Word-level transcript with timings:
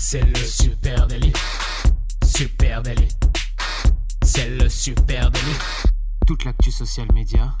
C'est 0.00 0.22
le 0.22 0.36
super 0.36 1.08
délit. 1.08 1.32
Super 2.24 2.82
délit. 2.82 3.08
C'est 4.22 4.48
le 4.48 4.68
super 4.68 5.28
délit. 5.30 5.58
Toute 6.24 6.44
l'actu 6.44 6.70
social 6.70 7.08
média 7.12 7.52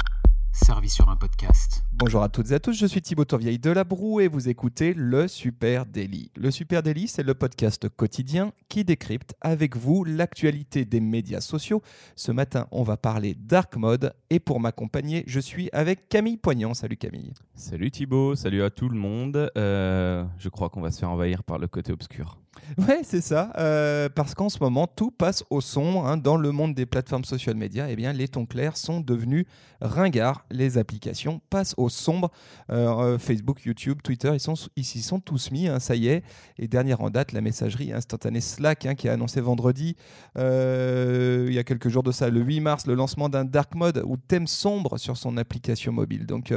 servie 0.64 0.88
sur 0.88 1.08
un 1.08 1.16
podcast. 1.16 1.84
Bonjour 1.92 2.22
à 2.22 2.28
toutes 2.28 2.50
et 2.50 2.54
à 2.54 2.58
tous, 2.58 2.72
je 2.72 2.86
suis 2.86 3.00
Thibaut 3.00 3.24
Tourvieille 3.24 3.58
de 3.58 3.70
La 3.70 3.84
Broue 3.84 4.20
et 4.20 4.28
vous 4.28 4.48
écoutez 4.48 4.92
le 4.92 5.28
Super 5.28 5.86
Daily. 5.86 6.30
Le 6.36 6.50
Super 6.50 6.82
Daily, 6.82 7.06
c'est 7.06 7.22
le 7.22 7.34
podcast 7.34 7.88
quotidien 7.88 8.52
qui 8.68 8.84
décrypte 8.84 9.34
avec 9.40 9.76
vous 9.76 10.04
l'actualité 10.04 10.84
des 10.84 11.00
médias 11.00 11.40
sociaux. 11.40 11.82
Ce 12.16 12.32
matin, 12.32 12.66
on 12.72 12.82
va 12.82 12.96
parler 12.96 13.34
dark 13.34 13.76
mode 13.76 14.12
et 14.30 14.40
pour 14.40 14.60
m'accompagner, 14.60 15.24
je 15.26 15.40
suis 15.40 15.70
avec 15.72 16.08
Camille 16.08 16.36
Poignant. 16.36 16.74
Salut 16.74 16.96
Camille. 16.96 17.32
Salut 17.54 17.90
Thibaut, 17.90 18.34
salut 18.34 18.62
à 18.62 18.70
tout 18.70 18.88
le 18.88 18.98
monde. 18.98 19.50
Euh, 19.56 20.24
je 20.38 20.48
crois 20.48 20.70
qu'on 20.70 20.80
va 20.80 20.90
se 20.90 20.98
faire 20.98 21.10
envahir 21.10 21.44
par 21.44 21.58
le 21.58 21.68
côté 21.68 21.92
obscur. 21.92 22.38
Ouais, 22.78 23.00
c'est 23.02 23.20
ça. 23.20 23.52
euh, 23.58 24.08
parce 24.14 24.34
qu'en 24.34 24.48
ce 24.48 24.58
moment, 24.60 24.86
tout 24.86 25.10
passe 25.10 25.44
au 25.50 25.60
son. 25.60 26.04
hein. 26.04 26.16
Dans 26.16 26.36
le 26.36 26.50
monde 26.52 26.74
des 26.74 26.86
plateformes 26.86 27.24
social 27.24 27.56
médias, 27.56 27.86
eh 27.88 27.96
bien, 27.96 28.12
les 28.12 28.28
tons 28.28 28.46
clairs 28.46 28.76
sont 28.76 29.00
devenus 29.00 29.46
ringards. 29.80 30.44
Les 30.50 30.78
applications 30.78 31.40
passent 31.50 31.74
au 31.76 31.88
sombre. 31.88 32.30
Euh, 32.70 32.88
euh, 33.14 33.18
Facebook, 33.18 33.64
YouTube, 33.64 33.98
Twitter, 34.02 34.36
ils, 34.76 34.84
s'y 34.84 35.02
sont 35.02 35.20
tous 35.20 35.50
mis. 35.50 35.68
hein, 35.68 35.80
ça 35.80 35.94
y 35.94 36.08
est. 36.08 36.22
Et 36.58 36.68
dernière 36.68 37.00
en 37.00 37.10
date, 37.10 37.32
la 37.32 37.40
messagerie 37.40 37.92
instantanée 37.92 38.40
Slack, 38.40 38.86
hein, 38.86 38.94
qui 38.94 39.08
a 39.08 39.12
annoncé 39.12 39.40
vendredi, 39.40 39.96
il 40.36 41.52
y 41.52 41.58
a 41.58 41.64
quelques 41.64 41.88
jours 41.88 42.02
de 42.02 42.12
ça, 42.12 42.30
le 42.30 42.40
8 42.40 42.60
mars, 42.60 42.86
le 42.86 42.94
lancement 42.94 43.28
d'un 43.28 43.44
dark 43.44 43.74
mode 43.74 44.02
ou 44.06 44.16
thème 44.16 44.46
sombre 44.46 44.98
sur 44.98 45.16
son 45.16 45.36
application 45.36 45.92
mobile. 45.92 46.26
Donc, 46.26 46.52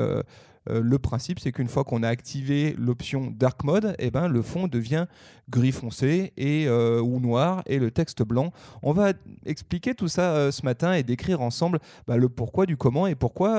euh, 0.69 0.81
le 0.83 0.99
principe, 0.99 1.39
c'est 1.39 1.51
qu'une 1.51 1.67
fois 1.67 1.83
qu'on 1.83 2.03
a 2.03 2.07
activé 2.07 2.75
l'option 2.77 3.33
Dark 3.35 3.63
Mode, 3.63 3.95
eh 3.99 4.11
ben, 4.11 4.27
le 4.27 4.41
fond 4.41 4.67
devient 4.67 5.05
gris 5.49 5.71
foncé 5.71 6.33
et, 6.37 6.67
euh, 6.67 7.01
ou 7.01 7.19
noir 7.19 7.63
et 7.65 7.79
le 7.79 7.91
texte 7.91 8.23
blanc. 8.23 8.53
On 8.83 8.93
va 8.93 9.13
expliquer 9.45 9.95
tout 9.95 10.07
ça 10.07 10.33
euh, 10.33 10.51
ce 10.51 10.63
matin 10.63 10.93
et 10.93 11.03
décrire 11.03 11.41
ensemble 11.41 11.79
bah, 12.07 12.17
le 12.17 12.29
pourquoi 12.29 12.65
du 12.65 12.77
comment 12.77 13.07
et 13.07 13.15
pourquoi 13.15 13.51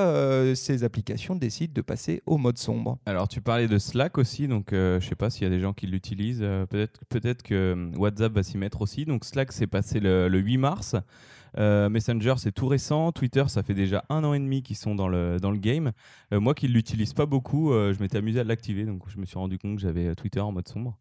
ces 0.54 0.84
applications 0.84 1.34
décident 1.34 1.72
de 1.74 1.80
passer 1.80 2.22
au 2.26 2.38
mode 2.38 2.58
sombre. 2.58 2.98
Alors 3.06 3.28
tu 3.28 3.40
parlais 3.40 3.68
de 3.68 3.78
Slack 3.78 4.18
aussi, 4.18 4.48
donc 4.48 4.68
je 4.72 5.00
sais 5.00 5.14
pas 5.14 5.30
s'il 5.30 5.44
y 5.44 5.46
a 5.46 5.50
des 5.50 5.60
gens 5.60 5.72
qui 5.72 5.86
l'utilisent. 5.86 6.44
peut-être 7.08 7.42
que 7.42 7.90
WhatsApp 7.96 8.32
va 8.32 8.42
s'y 8.42 8.58
mettre 8.58 8.80
aussi. 8.82 9.04
Donc 9.04 9.24
Slack 9.24 9.52
c'est 9.52 9.66
passé 9.66 10.00
le 10.00 10.38
8 10.38 10.58
mars. 10.58 10.96
Euh, 11.58 11.88
Messenger 11.88 12.34
c'est 12.38 12.52
tout 12.52 12.66
récent. 12.66 13.12
Twitter 13.12 13.44
ça 13.48 13.62
fait 13.62 13.74
déjà 13.74 14.04
un 14.08 14.24
an 14.24 14.34
et 14.34 14.38
demi 14.38 14.62
qu'ils 14.62 14.76
sont 14.76 14.94
dans 14.94 15.08
le, 15.08 15.38
dans 15.40 15.50
le 15.50 15.58
game. 15.58 15.92
Euh, 16.32 16.40
moi 16.40 16.54
qui 16.54 16.68
ne 16.68 16.72
l'utilise 16.72 17.12
pas 17.14 17.26
beaucoup, 17.26 17.72
euh, 17.72 17.92
je 17.92 18.00
m'étais 18.00 18.18
amusé 18.18 18.40
à 18.40 18.44
l'activer, 18.44 18.84
donc 18.84 19.02
je 19.08 19.18
me 19.18 19.24
suis 19.24 19.38
rendu 19.38 19.58
compte 19.58 19.76
que 19.76 19.82
j'avais 19.82 20.14
Twitter 20.14 20.40
en 20.40 20.52
mode 20.52 20.68
sombre. 20.68 20.98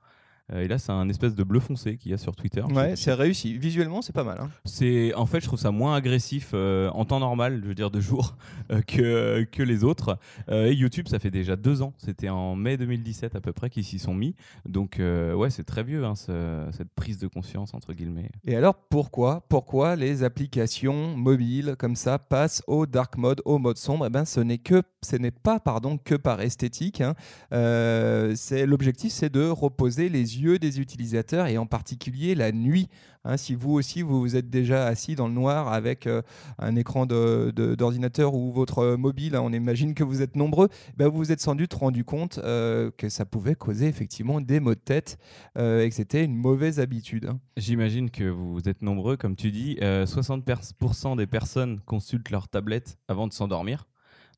Euh, 0.53 0.61
et 0.63 0.67
là 0.67 0.77
c'est 0.77 0.91
un 0.91 1.07
espèce 1.09 1.35
de 1.35 1.43
bleu 1.43 1.59
foncé 1.59 1.97
qu'il 1.97 2.11
y 2.11 2.13
a 2.13 2.17
sur 2.17 2.35
Twitter. 2.35 2.61
Ouais, 2.61 2.95
c'est 2.95 3.13
réussi. 3.13 3.57
Visuellement, 3.57 4.01
c'est 4.01 4.13
pas 4.13 4.23
mal. 4.23 4.37
hein. 4.41 4.49
C'est 4.65 5.13
en 5.15 5.25
fait, 5.25 5.39
je 5.41 5.45
trouve 5.47 5.59
ça 5.59 5.71
moins 5.71 5.95
agressif 5.95 6.51
euh, 6.53 6.89
en 6.91 7.05
temps 7.05 7.19
normal, 7.19 7.59
je 7.63 7.67
veux 7.67 7.75
dire 7.75 7.91
de 7.91 7.99
jour, 7.99 8.35
euh, 8.71 8.81
que, 8.81 9.43
que 9.51 9.63
les 9.63 9.83
autres. 9.83 10.17
Euh, 10.49 10.67
et 10.67 10.73
YouTube, 10.73 11.07
ça 11.07 11.19
fait 11.19 11.31
déjà 11.31 11.55
deux 11.55 11.81
ans. 11.81 11.93
C'était 11.97 12.29
en 12.29 12.55
mai 12.55 12.77
2017 12.77 13.35
à 13.35 13.41
peu 13.41 13.53
près 13.53 13.69
qu'ils 13.69 13.83
s'y 13.85 13.99
sont 13.99 14.13
mis. 14.13 14.35
Donc 14.65 14.99
ouais, 14.99 15.49
c'est 15.49 15.63
très 15.63 15.83
vieux 15.83 16.03
hein, 16.05 16.15
ce- 16.15 16.67
cette 16.71 16.89
prise 16.93 17.17
de 17.17 17.27
conscience 17.27 17.73
entre 17.73 17.93
guillemets. 17.93 18.29
Et 18.45 18.55
alors 18.55 18.75
pourquoi 18.75 19.45
Pourquoi 19.49 19.95
les 19.95 20.23
applications 20.23 21.15
mobiles 21.15 21.75
comme 21.77 21.95
ça 21.95 22.19
passent 22.19 22.63
au 22.67 22.85
dark 22.85 23.17
mode, 23.17 23.41
au 23.45 23.57
mode 23.57 23.77
sombre? 23.77 24.05
Eh 24.07 24.09
ben, 24.09 24.25
ce 24.25 24.39
n'est 24.39 24.57
que, 24.57 24.81
ce 25.01 25.15
n'est 25.15 25.31
pas 25.31 25.59
pardon 25.59 25.97
que 25.97 26.15
par 26.15 26.41
esthétique. 26.41 27.01
hein. 27.01 27.13
C'est 28.35 28.65
l'objectif, 28.65 29.11
c'est 29.11 29.31
de 29.31 29.47
reposer 29.47 30.09
les 30.09 30.39
yeux 30.40 30.40
des 30.59 30.79
utilisateurs 30.79 31.47
et 31.47 31.57
en 31.57 31.65
particulier 31.65 32.35
la 32.35 32.51
nuit. 32.51 32.87
hein. 33.23 33.37
si 33.37 33.55
vous 33.55 33.71
aussi 33.71 34.01
vous 34.01 34.19
vous 34.19 34.35
êtes 34.35 34.49
déjà 34.49 34.85
assis 34.87 35.15
dans 35.15 35.27
le 35.27 35.33
noir 35.33 35.71
avec 35.71 36.07
euh, 36.07 36.21
un 36.57 36.75
écran 36.75 37.05
d'ordinateur 37.05 38.33
ou 38.33 38.51
votre 38.51 38.79
euh, 38.79 38.97
mobile, 38.97 39.35
hein, 39.35 39.41
on 39.43 39.53
imagine 39.53 39.93
que 39.93 40.03
vous 40.03 40.21
êtes 40.21 40.35
nombreux, 40.35 40.69
ben, 40.97 41.07
vous 41.07 41.17
vous 41.17 41.31
êtes 41.31 41.41
sans 41.41 41.55
doute 41.55 41.73
rendu 41.73 42.03
compte 42.03 42.39
euh, 42.43 42.91
que 42.97 43.09
ça 43.09 43.25
pouvait 43.25 43.55
causer 43.55 43.87
effectivement 43.87 44.41
des 44.41 44.59
maux 44.59 44.75
de 44.75 44.79
tête 44.79 45.17
euh, 45.57 45.83
et 45.83 45.89
que 45.89 45.95
c'était 45.95 46.23
une 46.25 46.35
mauvaise 46.35 46.79
habitude. 46.79 47.25
hein. 47.25 47.39
J'imagine 47.57 48.09
que 48.09 48.23
vous 48.23 48.67
êtes 48.67 48.81
nombreux, 48.81 49.17
comme 49.17 49.35
tu 49.35 49.51
dis. 49.51 49.77
Euh, 49.81 50.05
60% 50.05 51.15
des 51.17 51.27
personnes 51.27 51.79
consultent 51.85 52.29
leur 52.31 52.47
tablette 52.47 52.97
avant 53.07 53.27
de 53.27 53.33
s'endormir. 53.33 53.85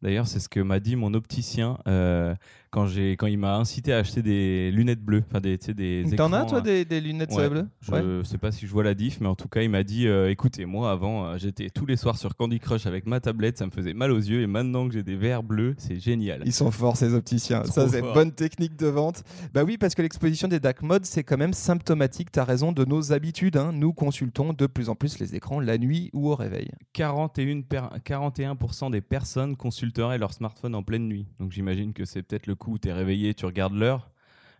D'ailleurs, 0.01 0.27
c'est 0.27 0.41
ce 0.41 0.49
que 0.49 0.59
m'a 0.59 0.81
dit 0.81 0.97
mon 0.97 1.13
opticien 1.13 1.77
euh, 1.87 2.35
quand, 2.73 2.87
j'ai, 2.87 3.11
quand 3.11 3.27
il 3.27 3.37
m'a 3.37 3.55
incité 3.55 3.93
à 3.93 3.99
acheter 3.99 4.23
des 4.23 4.71
lunettes 4.71 5.01
bleues. 5.03 5.23
Enfin, 5.29 5.39
des, 5.39 5.57
tu 5.59 5.67
sais, 5.67 5.73
des 5.75 6.05
T'en 6.17 6.33
as 6.33 6.43
toi 6.45 6.57
euh, 6.57 6.61
des, 6.61 6.85
des 6.85 6.99
lunettes 6.99 7.31
Ouais, 7.31 7.47
bleues 7.47 7.67
Je 7.81 8.23
sais 8.23 8.39
pas 8.39 8.51
si 8.51 8.65
je 8.65 8.71
vois 8.71 8.83
la 8.83 8.95
diff, 8.95 9.21
mais 9.21 9.27
en 9.27 9.35
tout 9.35 9.47
cas, 9.47 9.61
il 9.61 9.69
m'a 9.69 9.83
dit 9.83 10.07
euh, 10.07 10.31
écoutez, 10.31 10.65
moi 10.65 10.91
avant, 10.91 11.25
euh, 11.25 11.37
j'étais 11.37 11.69
tous 11.69 11.85
les 11.85 11.95
soirs 11.97 12.17
sur 12.17 12.35
Candy 12.35 12.59
Crush 12.59 12.87
avec 12.87 13.05
ma 13.05 13.19
tablette, 13.19 13.59
ça 13.59 13.67
me 13.67 13.71
faisait 13.71 13.93
mal 13.93 14.11
aux 14.11 14.17
yeux, 14.17 14.41
et 14.41 14.47
maintenant 14.47 14.87
que 14.87 14.93
j'ai 14.95 15.03
des 15.03 15.15
verres 15.15 15.43
bleus, 15.43 15.75
c'est 15.77 15.99
génial. 15.99 16.41
Ils 16.45 16.51
sont 16.53 16.71
forts 16.71 16.97
ces 16.97 17.13
opticiens. 17.13 17.61
Trop 17.61 17.71
Ça 17.71 17.87
c'est 17.89 18.01
bonne 18.01 18.31
technique 18.31 18.75
de 18.75 18.87
vente. 18.87 19.23
Bah 19.53 19.63
oui 19.63 19.77
parce 19.77 19.93
que 19.93 20.01
l'exposition 20.01 20.47
des 20.47 20.59
dark 20.59 20.81
modes 20.81 21.05
c'est 21.05 21.23
quand 21.23 21.37
même 21.37 21.53
symptomatique. 21.53 22.31
T'as 22.31 22.43
raison 22.43 22.71
de 22.71 22.85
nos 22.85 23.11
habitudes. 23.13 23.55
hein. 23.57 23.71
Nous 23.71 23.93
consultons 23.93 24.51
de 24.51 24.65
plus 24.65 24.89
en 24.89 24.95
plus 24.95 25.19
les 25.19 25.35
écrans 25.35 25.59
la 25.59 25.77
nuit 25.77 26.09
ou 26.13 26.29
au 26.31 26.35
réveil. 26.35 26.69
41, 26.93 27.61
per- 27.61 27.89
41% 28.03 28.89
des 28.91 29.01
personnes 29.01 29.55
consulteraient 29.55 30.17
leur 30.17 30.33
smartphone 30.33 30.73
en 30.75 30.81
pleine 30.83 31.07
nuit. 31.07 31.27
Donc 31.39 31.51
j'imagine 31.51 31.93
que 31.93 32.05
c'est 32.05 32.23
peut-être 32.23 32.47
le 32.47 32.55
coup 32.63 32.77
tu 32.79 32.91
réveillé, 32.91 33.33
tu 33.33 33.45
regardes 33.45 33.73
l'heure. 33.73 34.09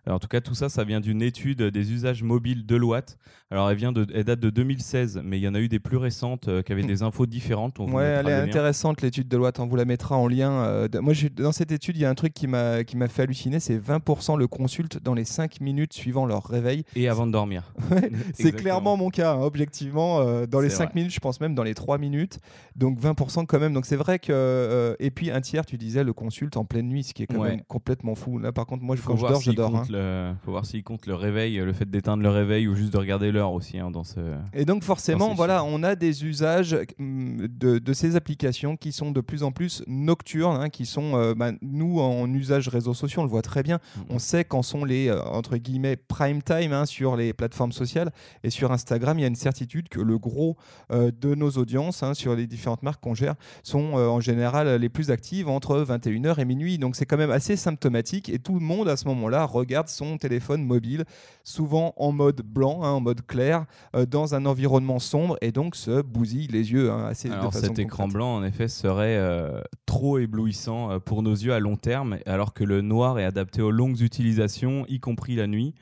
Alors, 0.05 0.17
en 0.17 0.19
tout 0.19 0.27
cas, 0.27 0.41
tout 0.41 0.53
ça, 0.55 0.67
ça 0.67 0.83
vient 0.83 0.99
d'une 0.99 1.21
étude 1.21 1.61
des 1.61 1.91
usages 1.93 2.23
mobiles 2.23 2.65
de 2.65 2.73
Deloitte. 2.75 3.17
Alors, 3.51 3.69
elle, 3.69 3.77
vient 3.77 3.91
de, 3.93 4.05
elle 4.13 4.23
date 4.25 4.39
de 4.41 4.49
2016, 4.49 5.21
mais 5.23 5.39
il 5.39 5.43
y 5.43 5.47
en 5.47 5.55
a 5.55 5.59
eu 5.59 5.69
des 5.69 5.79
plus 5.79 5.95
récentes 5.97 6.47
euh, 6.49 6.61
qui 6.61 6.71
avaient 6.73 6.83
des 6.83 7.03
infos 7.03 7.25
différentes. 7.25 7.79
On 7.79 7.89
Ouais, 7.93 8.03
elle 8.03 8.27
est 8.27 8.33
intéressante 8.33 9.01
l'étude 9.01 9.27
de 9.27 9.35
Deloitte. 9.37 9.59
On 9.59 9.67
vous 9.67 9.75
la 9.77 9.85
mettra 9.85 10.17
en 10.17 10.27
lien. 10.27 10.51
euh, 10.65 10.87
de- 10.89 10.99
Moi, 10.99 11.13
dans 11.37 11.51
cette 11.53 11.71
étude, 11.71 11.95
il 11.95 12.01
y 12.01 12.05
a 12.05 12.09
un 12.09 12.15
truc 12.15 12.33
qui 12.33 12.47
m'a 12.47 12.83
fait 13.07 13.21
halluciner. 13.21 13.59
C'est 13.61 13.77
20% 13.77 14.35
le 14.37 14.47
consulte 14.47 15.01
dans 15.01 15.13
les 15.13 15.23
5 15.23 15.61
minutes 15.61 15.93
suivant 15.93 16.25
leur 16.25 16.43
réveil. 16.43 16.83
Et 16.95 17.07
avant 17.07 17.25
de 17.27 17.31
dormir. 17.31 17.73
C'est 18.33 18.51
clairement 18.51 18.97
mon 18.97 19.09
cas, 19.09 19.33
hein, 19.35 19.41
objectivement. 19.41 20.19
euh, 20.19 20.45
dans 20.47 20.59
les 20.59 20.69
C'est 20.69 20.77
5 20.77 20.83
vrai. 20.85 20.93
minutes, 20.95 21.13
je 21.13 21.19
pense 21.19 21.39
même 21.39 21.55
dans 21.55 21.63
les 21.63 21.75
3 21.75 21.97
minutes. 21.97 22.39
Donc 22.75 22.99
20% 22.99 23.45
quand 23.45 23.59
même. 23.59 23.73
Donc 23.73 23.85
c'est 23.85 23.95
vrai 23.95 24.19
que. 24.19 24.95
et 24.99 25.11
puis 25.11 25.31
un 25.31 25.39
tiers, 25.41 25.65
tu 25.65 25.77
disais, 25.77 26.03
le 26.03 26.11
consulte 26.13 26.57
en 26.57 26.65
pleine 26.65 26.87
nuit, 26.89 27.03
ce 27.03 27.13
qui 27.13 27.23
est 27.23 27.27
quand 27.27 27.37
Ouais. 27.37 27.49
même 27.51 27.61
complètement 27.63 28.15
fou. 28.15 28.37
Là, 28.39 28.51
par 28.51 28.65
contre, 28.65 28.83
moi, 28.83 28.95
quand 29.03 29.15
je 29.15 29.21
dors, 29.25 29.41
je 29.41 29.51
dors. 29.51 29.75
hein. 29.75 29.83
Le- 29.93 30.33
faut 30.43 30.51
voir 30.51 30.65
s'il 30.65 30.83
compte 30.83 31.05
le 31.07 31.15
réveil, 31.15 31.55
le 31.57 31.73
fait 31.73 31.89
d'éteindre 31.89 32.21
le 32.23 32.29
réveil 32.29 32.67
ou 32.67 32.75
juste 32.75 32.93
de 32.93 32.97
regarder 32.97 33.31
l'heure 33.31 33.53
aussi 33.53 33.79
hein, 33.79 33.89
dans 33.91 34.03
ce. 34.03 34.19
Et 34.53 34.65
donc 34.65 34.83
forcément, 34.83 35.33
voilà, 35.35 35.63
on 35.63 35.83
a 35.83 35.95
des 35.95 36.25
usages 36.25 36.77
hum, 36.99 37.47
de, 37.47 37.79
de 37.79 37.93
ces 37.93 38.15
applications 38.15 38.75
qui 38.75 38.91
sont 38.91 39.11
de 39.11 39.21
plus 39.21 39.43
en 39.43 39.51
plus 39.51 39.83
nocturnes, 39.87 40.57
hein, 40.61 40.69
qui 40.69 40.85
sont, 40.85 41.15
euh, 41.15 41.33
bah, 41.35 41.51
nous, 41.61 41.99
en 41.99 42.31
usage 42.33 42.67
réseaux 42.67 42.93
sociaux, 42.93 43.21
on 43.21 43.25
le 43.25 43.29
voit 43.29 43.41
très 43.41 43.63
bien. 43.63 43.79
On 44.09 44.19
sait 44.19 44.43
quand 44.43 44.61
sont 44.63 44.85
les, 44.85 45.07
euh, 45.09 45.21
entre 45.23 45.57
guillemets, 45.57 45.95
prime 45.95 46.41
time 46.41 46.73
hein, 46.73 46.85
sur 46.85 47.15
les 47.15 47.33
plateformes 47.33 47.71
sociales. 47.71 48.11
Et 48.43 48.49
sur 48.49 48.71
Instagram, 48.71 49.17
il 49.19 49.21
y 49.21 49.25
a 49.25 49.27
une 49.27 49.35
certitude 49.35 49.89
que 49.89 49.99
le 50.01 50.17
gros 50.17 50.57
euh, 50.91 51.11
de 51.19 51.35
nos 51.35 51.51
audiences 51.51 52.03
sur 52.13 52.35
les 52.35 52.47
différentes 52.47 52.83
marques 52.83 53.01
qu'on 53.01 53.13
gère 53.13 53.35
sont 53.63 53.93
en 53.93 54.19
général 54.19 54.75
les 54.75 54.89
plus 54.89 55.11
actives 55.11 55.47
entre 55.49 55.81
21h 55.87 56.39
et 56.39 56.45
minuit. 56.45 56.77
Donc 56.77 56.95
c'est 56.95 57.05
quand 57.05 57.17
même 57.17 57.31
assez 57.31 57.55
symptomatique. 57.55 58.29
Et 58.29 58.39
tout 58.39 58.53
le 58.55 58.59
monde, 58.65 58.87
à 58.89 58.97
ce 58.97 59.05
moment-là, 59.07 59.45
regarde 59.45 59.82
son 59.89 60.17
téléphone 60.17 60.63
mobile, 60.63 61.05
souvent 61.43 61.93
en 61.97 62.11
mode 62.11 62.41
blanc, 62.41 62.83
hein, 62.83 62.91
en 62.91 63.01
mode 63.01 63.25
clair, 63.25 63.65
euh, 63.95 64.05
dans 64.05 64.35
un 64.35 64.45
environnement 64.45 64.99
sombre, 64.99 65.37
et 65.41 65.51
donc 65.51 65.75
se 65.75 66.01
bousille 66.01 66.47
les 66.47 66.71
yeux 66.71 66.91
hein, 66.91 67.05
assez 67.05 67.29
de 67.29 67.33
Alors 67.33 67.53
façon 67.53 67.67
cet 67.67 67.79
écran 67.79 68.07
blanc, 68.07 68.35
en 68.35 68.43
effet, 68.43 68.67
serait 68.67 69.17
euh, 69.17 69.61
trop 69.85 70.19
éblouissant 70.19 70.91
euh, 70.91 70.99
pour 70.99 71.23
nos 71.23 71.33
yeux 71.33 71.53
à 71.53 71.59
long 71.59 71.75
terme, 71.75 72.17
alors 72.25 72.53
que 72.53 72.63
le 72.63 72.81
noir 72.81 73.19
est 73.19 73.25
adapté 73.25 73.61
aux 73.61 73.71
longues 73.71 74.01
utilisations, 74.01 74.85
y 74.87 74.99
compris 74.99 75.35
la 75.35 75.47
nuit. 75.47 75.73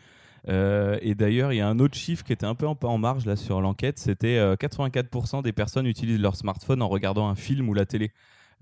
Euh, 0.50 0.98
et 1.02 1.16
d'ailleurs, 1.16 1.54
il 1.54 1.58
y 1.58 1.62
a 1.62 1.68
un 1.68 1.80
autre 1.80 1.96
chiffre 1.96 2.24
qui 2.24 2.34
était 2.34 2.46
un 2.46 2.56
peu 2.56 2.68
en, 2.68 2.78
en 2.82 2.98
marge 2.98 3.26
là 3.26 3.36
sur 3.36 3.62
l'enquête, 3.62 4.00
c'était 4.00 4.38
euh, 4.38 4.56
84% 4.56 5.44
des 5.44 5.52
personnes 5.52 5.86
utilisent 5.86 6.20
leur 6.20 6.36
smartphone 6.36 6.82
en 6.82 6.88
regardant 6.90 7.28
un 7.28 7.36
film 7.36 7.70
ou 7.70 7.74
la 7.74 7.86
télé. 7.86 8.12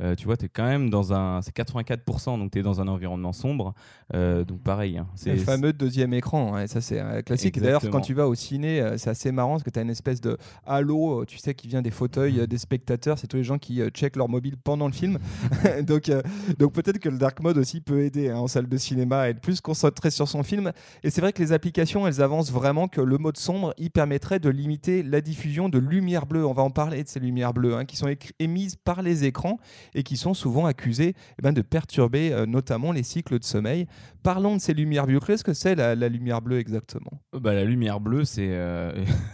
Euh, 0.02 0.16
tu 0.16 0.26
vois, 0.26 0.38
tu 0.38 0.46
es 0.46 0.50
quand 0.50 0.66
même 0.66 0.90
dans 0.90 1.14
un. 1.14 1.42
C'est 1.42 1.56
84%, 1.56 2.38
donc 2.40 2.52
tu 2.52 2.60
es 2.60 2.62
dans 2.62 2.82
un 2.82 2.88
environnement 2.88 3.34
sombre. 3.34 3.74
Euh, 4.14 4.44
donc 4.44 4.62
pareil. 4.62 4.98
hein, 4.98 5.08
C'est 5.16 5.32
le 5.34 5.38
fameux 5.40 5.74
deuxième 5.74 6.14
écran, 6.14 6.54
ouais, 6.54 6.68
ça 6.68 6.82
c'est 6.82 7.00
un 7.00 7.22
classique. 7.22 7.58
Et 7.58 7.62
D'ailleurs, 7.62 7.82
quand 7.90 8.02
tu 8.02 8.14
vas 8.14 8.28
au 8.28 8.36
ciné, 8.36 8.82
euh, 8.82 8.98
c'est 8.98 9.10
assez 9.10 9.32
marrant 9.32 9.52
parce 9.52 9.64
que 9.64 9.70
tu 9.70 9.80
as 9.80 9.82
une 9.82 9.90
espèce 9.90 10.22
de 10.22 10.38
halo, 10.66 11.22
euh, 11.22 11.26
tu 11.26 11.38
sais, 11.38 11.54
qui 11.54 11.68
vient 11.68 11.82
des 11.82 11.92
fauteuils 11.92 12.40
euh, 12.40 12.48
des 12.48 12.58
spectateurs. 12.58 13.18
C'est 13.20 13.28
tous 13.28 13.38
les 13.38 13.44
gens 13.44 13.58
qui 13.58 13.82
euh, 13.82 13.90
checkent 13.90 14.16
leur 14.16 14.30
mobile 14.30 14.56
pendant 14.58 14.88
le 14.88 14.94
film. 14.94 15.20
donc 15.84 16.10
euh, 16.10 16.22
donc 16.58 16.74
peut-être 16.74 17.00
que 17.00 17.10
le 17.10 17.18
dark 17.18 17.42
mode 17.42 17.58
aussi 17.58 17.82
peut 17.82 18.02
aider 18.02 18.30
hein, 18.30 18.38
en 18.38 18.48
salle 18.48 18.68
de 18.68 18.78
cinéma 18.78 19.20
à 19.22 19.30
être 19.30 19.42
plus 19.42 19.62
concentré 19.62 20.12
sur 20.12 20.28
son 20.28 20.44
film. 20.44 20.72
Et 21.04 21.10
c'est 21.10 21.22
vrai 21.22 21.34
que 21.34 21.42
les 21.42 21.52
applications, 21.52 22.08
elles 22.08 22.22
avancent 22.22 22.52
vraiment 22.52 22.88
que 22.88 23.02
le 23.02 23.18
mode 23.18 23.38
sombre, 23.38 23.74
il 23.78 23.92
permettrait 23.92 24.40
de 24.40 24.50
limiter 24.50 25.04
la 25.04 25.22
diffusion 25.22 25.70
de 25.70 25.78
lumière 25.80 26.26
bleue. 26.26 26.46
On 26.46 26.54
va 26.54 26.64
en 26.64 26.72
parler 26.72 27.04
de 27.04 27.10
ces 27.10 27.20
lumières 27.20 27.54
bleues 27.54 27.76
hein, 27.76 27.86
qui 27.86 27.96
sont 27.98 28.08
émises 28.40 28.76
par 28.76 29.02
les 29.02 29.26
écrans 29.26 29.60
et 29.94 30.04
qui 30.04 30.18
sont 30.18 30.34
souvent 30.34 30.66
accusées 30.66 31.14
eh 31.38 31.42
ben, 31.42 31.54
de 31.54 31.62
perturber 31.62 32.32
euh, 32.32 32.46
notamment 32.46 32.92
les 32.92 33.04
cycles 33.04 33.40
de 33.40 33.44
sommeil. 33.44 33.88
Parlons 34.24 34.56
de 34.56 34.62
ces 34.62 34.74
lumières 34.74 35.08
bleues. 35.08 35.20
Qu'est-ce 35.20 35.44
que 35.44 35.54
c'est 35.54 35.76
la, 35.76 35.96
la, 35.96 36.10
lumière 36.10 36.42
bleue 36.42 36.60
exactement? 36.60 37.22
Bah, 37.34 37.54
La 37.54 37.64
lumière 37.64 38.00
bleue, 38.00 38.26
c'est. 38.26 38.50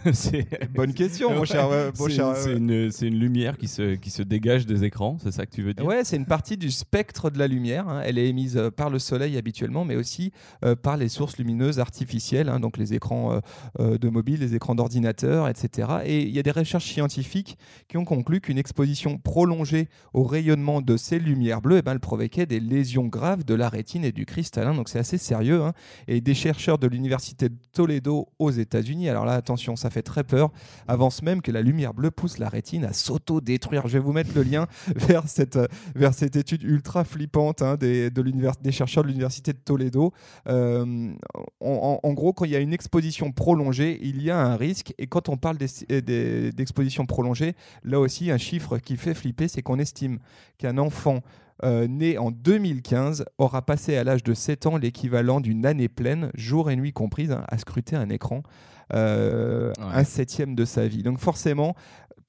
Bonne 0.74 0.94
question, 0.94 1.34
mon 1.34 1.44
cher. 1.44 1.68
c'est 1.94 2.52
une, 2.52 2.90
une, 3.02 3.18
lumière 3.18 3.58
qui 3.58 3.66
se, 3.66 3.96
qui 3.96 4.10
se 4.10 4.22
dégage 4.22 4.66
des 4.66 4.84
écrans, 4.84 5.16
c'est 5.22 5.32
ça 5.32 5.44
que 5.44 5.50
tu 5.50 5.62
veux 5.62 5.74
dire? 5.74 5.84
Ouais, 5.84 6.04
c'est 6.04 6.16
une 6.16 6.26
partie 6.26 6.56
du 6.56 6.70
spectre 6.70 7.30
de 7.30 7.38
la 7.38 7.48
lumière. 7.48 7.88
Hein. 7.88 8.02
Elle 8.04 8.18
est 8.18 8.28
émise 8.28 8.60
par 8.76 8.90
le 8.90 8.98
soleil 8.98 9.36
habituellement, 9.36 9.84
mais 9.84 9.96
aussi 9.96 10.32
par 10.82 10.96
les 10.96 11.08
sources 11.08 11.38
lumineuses 11.38 11.80
artificielles, 11.80 12.48
hein, 12.48 12.60
donc 12.60 12.76
les 12.76 12.94
écrans 12.94 13.40
de 13.78 14.08
mobile, 14.08 14.40
les 14.40 14.54
écrans 14.54 14.74
d'ordinateur, 14.74 15.48
etc. 15.48 15.88
Et 16.04 16.22
il 16.22 16.34
y 16.34 16.38
a 16.38 16.42
des 16.42 16.50
recherches 16.50 16.86
scientifiques 16.86 17.58
qui 17.88 17.96
ont 17.96 18.04
conclu 18.04 18.40
qu'une 18.40 18.58
exposition 18.58 19.18
prolongée 19.18 19.88
au 20.12 20.22
rayonnement 20.46 20.80
de 20.80 20.96
ces 20.96 21.18
lumières 21.18 21.60
bleues, 21.60 21.78
eh 21.78 21.82
ben, 21.82 21.92
elle 21.92 22.00
provoquait 22.00 22.46
des 22.46 22.60
lésions 22.60 23.06
graves 23.06 23.44
de 23.44 23.54
la 23.54 23.68
rétine 23.68 24.04
et 24.04 24.12
du 24.12 24.26
cristallin. 24.26 24.74
Donc 24.74 24.88
c'est 24.88 24.98
assez 24.98 25.18
sérieux. 25.18 25.62
Hein. 25.62 25.72
Et 26.06 26.20
des 26.20 26.34
chercheurs 26.34 26.78
de 26.78 26.86
l'université 26.86 27.48
de 27.48 27.56
Toledo 27.72 28.28
aux 28.38 28.50
États-Unis, 28.50 29.08
alors 29.08 29.24
là 29.24 29.32
attention, 29.32 29.74
ça 29.74 29.90
fait 29.90 30.02
très 30.02 30.22
peur, 30.22 30.52
avancent 30.86 31.22
même 31.22 31.42
que 31.42 31.50
la 31.50 31.62
lumière 31.62 31.94
bleue 31.94 32.12
pousse 32.12 32.38
la 32.38 32.48
rétine 32.48 32.84
à 32.84 32.92
s'auto-détruire. 32.92 33.88
Je 33.88 33.94
vais 33.94 34.04
vous 34.04 34.12
mettre 34.12 34.30
le 34.36 34.42
lien 34.42 34.66
vers 34.94 35.28
cette, 35.28 35.58
vers 35.96 36.14
cette 36.14 36.36
étude 36.36 36.62
ultra 36.62 37.04
flippante 37.04 37.62
hein, 37.62 37.76
des, 37.76 38.10
de 38.10 38.22
des 38.60 38.72
chercheurs 38.72 39.02
de 39.02 39.08
l'université 39.08 39.52
de 39.52 39.58
Toledo. 39.58 40.12
Euh, 40.48 41.12
en, 41.60 42.12
gros, 42.12 42.32
quand 42.32 42.44
il 42.44 42.50
y 42.52 42.56
a 42.56 42.60
une 42.60 42.72
exposition 42.72 43.32
prolongée, 43.32 43.98
il 44.02 44.22
y 44.22 44.30
a 44.30 44.38
un 44.38 44.56
risque. 44.56 44.94
Et 44.98 45.06
quand 45.06 45.28
on 45.28 45.36
parle 45.36 45.56
d'exposition 45.56 47.06
prolongée, 47.06 47.54
là 47.82 47.98
aussi, 47.98 48.30
un 48.30 48.38
chiffre 48.38 48.78
qui 48.78 48.96
fait 48.96 49.14
flipper, 49.14 49.48
c'est 49.48 49.62
qu'on 49.62 49.78
estime 49.78 50.18
qu'un 50.58 50.78
enfant 50.78 51.22
euh, 51.64 51.86
né 51.86 52.18
en 52.18 52.30
2015 52.30 53.24
aura 53.38 53.62
passé 53.62 53.96
à 53.96 54.04
l'âge 54.04 54.22
de 54.22 54.34
7 54.34 54.66
ans 54.66 54.76
l'équivalent 54.76 55.40
d'une 55.40 55.64
année 55.64 55.88
pleine, 55.88 56.30
jour 56.34 56.70
et 56.70 56.76
nuit 56.76 56.92
comprise, 56.92 57.32
hein, 57.32 57.44
à 57.48 57.56
scruter 57.58 57.96
un 57.96 58.10
écran. 58.10 58.42
Euh, 58.94 59.72
un 59.80 60.04
septième 60.04 60.54
de 60.54 60.64
sa 60.64 60.86
vie. 60.86 61.02
Donc 61.02 61.18
forcément, 61.18 61.74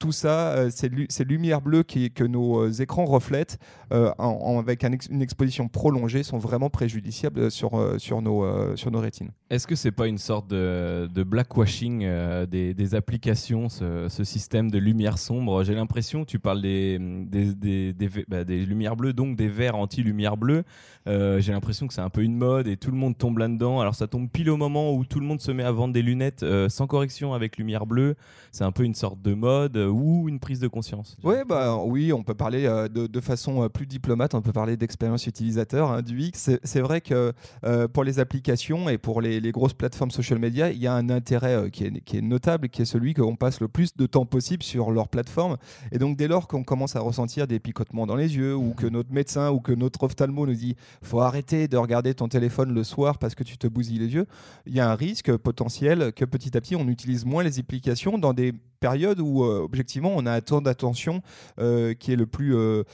tout 0.00 0.10
ça, 0.10 0.54
euh, 0.54 0.70
ces, 0.70 0.88
lumières 1.24 1.60
bleues 1.60 1.84
qui, 1.84 2.10
que 2.10 2.24
nos 2.24 2.68
écrans 2.68 3.04
reflètent 3.04 3.58
avec 3.90 4.82
une 4.82 5.22
exposition 5.22 5.68
prolongée 5.68 6.24
sont 6.24 6.38
vraiment 6.38 6.68
préjudiciables 6.68 7.52
sur, 7.52 7.94
sur, 7.98 8.22
nos, 8.22 8.74
sur 8.76 8.90
nos 8.90 8.98
rétines. 8.98 9.30
Est-ce 9.50 9.66
que 9.66 9.74
c'est 9.74 9.92
pas 9.92 10.06
une 10.06 10.18
sorte 10.18 10.48
de, 10.48 11.08
blackwashing 11.24 12.06
des, 12.46 12.74
des, 12.74 12.94
applications, 12.94 13.68
ce, 13.68 14.24
système 14.24 14.70
de 14.70 14.78
lumière 14.78 15.18
sombre? 15.18 15.64
J'ai 15.64 15.74
l'impression, 15.74 16.24
tu 16.24 16.38
parles 16.38 16.60
bah, 16.60 18.44
des, 18.44 18.66
lumières 18.66 18.96
bleues, 18.96 19.12
donc 19.12 19.36
des 19.36 19.48
verres 19.48 19.76
anti-lumière 19.76 20.36
bleue. 20.36 20.64
J'ai 21.06 21.52
l'impression 21.52 21.86
que 21.86 21.94
c'est 21.94 22.00
un 22.00 22.10
peu 22.10 22.22
une 22.22 22.36
mode 22.36 22.68
et 22.68 22.76
tout 22.76 22.90
le 22.90 22.96
monde 22.96 23.16
tombe 23.16 23.38
là-dedans. 23.38 23.80
Alors 23.80 23.94
ça 23.94 24.06
tombe 24.06 24.28
pile 24.28 24.50
au 24.50 24.56
moment 24.56 24.94
où 24.94 25.04
tout 25.04 25.20
le 25.20 25.26
monde 25.26 25.40
se 25.40 25.50
met 25.50 25.64
à 25.64 25.72
vendre 25.72 25.94
des 25.94 26.02
lunettes 26.02 26.44
sans 26.68 26.86
correction 26.86 27.32
avec 27.32 27.56
lumière 27.56 27.86
bleue. 27.86 28.16
C'est 28.52 28.64
un 28.64 28.72
peu 28.72 28.84
une 28.84 28.94
sorte 28.94 29.22
de 29.22 29.34
mode 29.34 29.76
ou 29.76 30.28
une 30.28 30.40
prise 30.40 30.60
de 30.60 30.68
conscience 30.68 31.16
ouais, 31.22 31.44
bah, 31.44 31.76
Oui, 31.76 32.12
on 32.12 32.22
peut 32.22 32.34
parler 32.34 32.66
euh, 32.66 32.88
de, 32.88 33.20
façon 33.20 33.64
euh, 33.64 33.68
plus 33.68 33.86
diplomate, 33.86 34.34
on 34.34 34.42
peut 34.42 34.52
parler 34.52 34.76
d'expérience 34.76 35.26
utilisateur 35.26 35.90
hein, 35.90 36.02
du 36.02 36.20
X. 36.20 36.50
C'est 36.62 36.80
vrai 36.80 37.00
que 37.00 37.32
euh, 37.64 37.88
pour 37.88 38.04
les 38.04 38.18
applications 38.18 38.88
et 38.88 38.98
pour 38.98 39.20
les, 39.20 39.37
grosses 39.52 39.74
plateformes 39.74 40.10
social 40.10 40.38
media, 40.38 40.70
il 40.70 40.78
y 40.78 40.86
a 40.86 40.94
un 40.94 41.10
intérêt 41.10 41.70
qui, 41.70 41.84
est, 41.84 42.00
qui, 42.00 42.18
est, 42.18 42.22
notable, 42.22 42.68
qui 42.68 42.82
est 42.82 42.84
celui 42.84 43.14
qu'on 43.14 43.36
passe 43.36 43.60
le 43.60 43.68
plus 43.68 43.96
de 43.96 44.06
temps 44.06 44.26
possible 44.26 44.62
sur 44.62 44.90
leur 44.90 45.08
plateforme. 45.08 45.56
Et 45.92 45.98
donc 45.98 46.16
dès 46.16 46.28
lors 46.28 46.48
qu'on 46.48 46.64
commence 46.64 46.96
à 46.96 47.00
ressentir 47.00 47.46
des 47.46 47.58
picotements 47.58 48.06
dans 48.06 48.16
les 48.16 48.36
yeux 48.36 48.54
ou 48.54 48.74
que 48.74 48.86
notre 48.86 49.12
médecin 49.12 49.50
ou 49.50 49.60
que 49.60 49.72
notre 49.72 50.02
ophtalmo 50.02 50.46
nous 50.46 50.54
dit 50.54 50.76
faut 51.02 51.20
arrêter 51.20 51.68
de 51.68 51.76
regarder 51.76 52.14
ton 52.14 52.28
téléphone 52.28 52.72
le 52.72 52.84
soir 52.84 53.18
parce 53.18 53.34
que 53.34 53.44
tu 53.44 53.58
te 53.58 53.66
bousilles 53.66 53.98
les 53.98 54.14
yeux, 54.14 54.26
il 54.66 54.74
y 54.74 54.80
a 54.80 54.90
un 54.90 54.94
risque 54.94 55.36
potentiel 55.36 56.12
que 56.12 56.24
petit 56.24 56.56
à 56.56 56.60
petit 56.60 56.76
on 56.76 56.88
utilise 56.88 57.24
moins 57.24 57.42
les 57.42 57.58
applications 57.58 58.18
dans 58.18 58.32
des 58.32 58.52
période 58.78 59.20
où, 59.20 59.44
euh, 59.44 59.60
objectivement, 59.62 60.12
on 60.14 60.26
a 60.26 60.32
un 60.32 60.40
temps 60.40 60.60
d'attention 60.60 61.22
euh, 61.58 61.94
qui 61.94 62.12
est 62.12 62.16
le 62.16 62.26
plus 62.26 62.54
euh, 62.54 62.84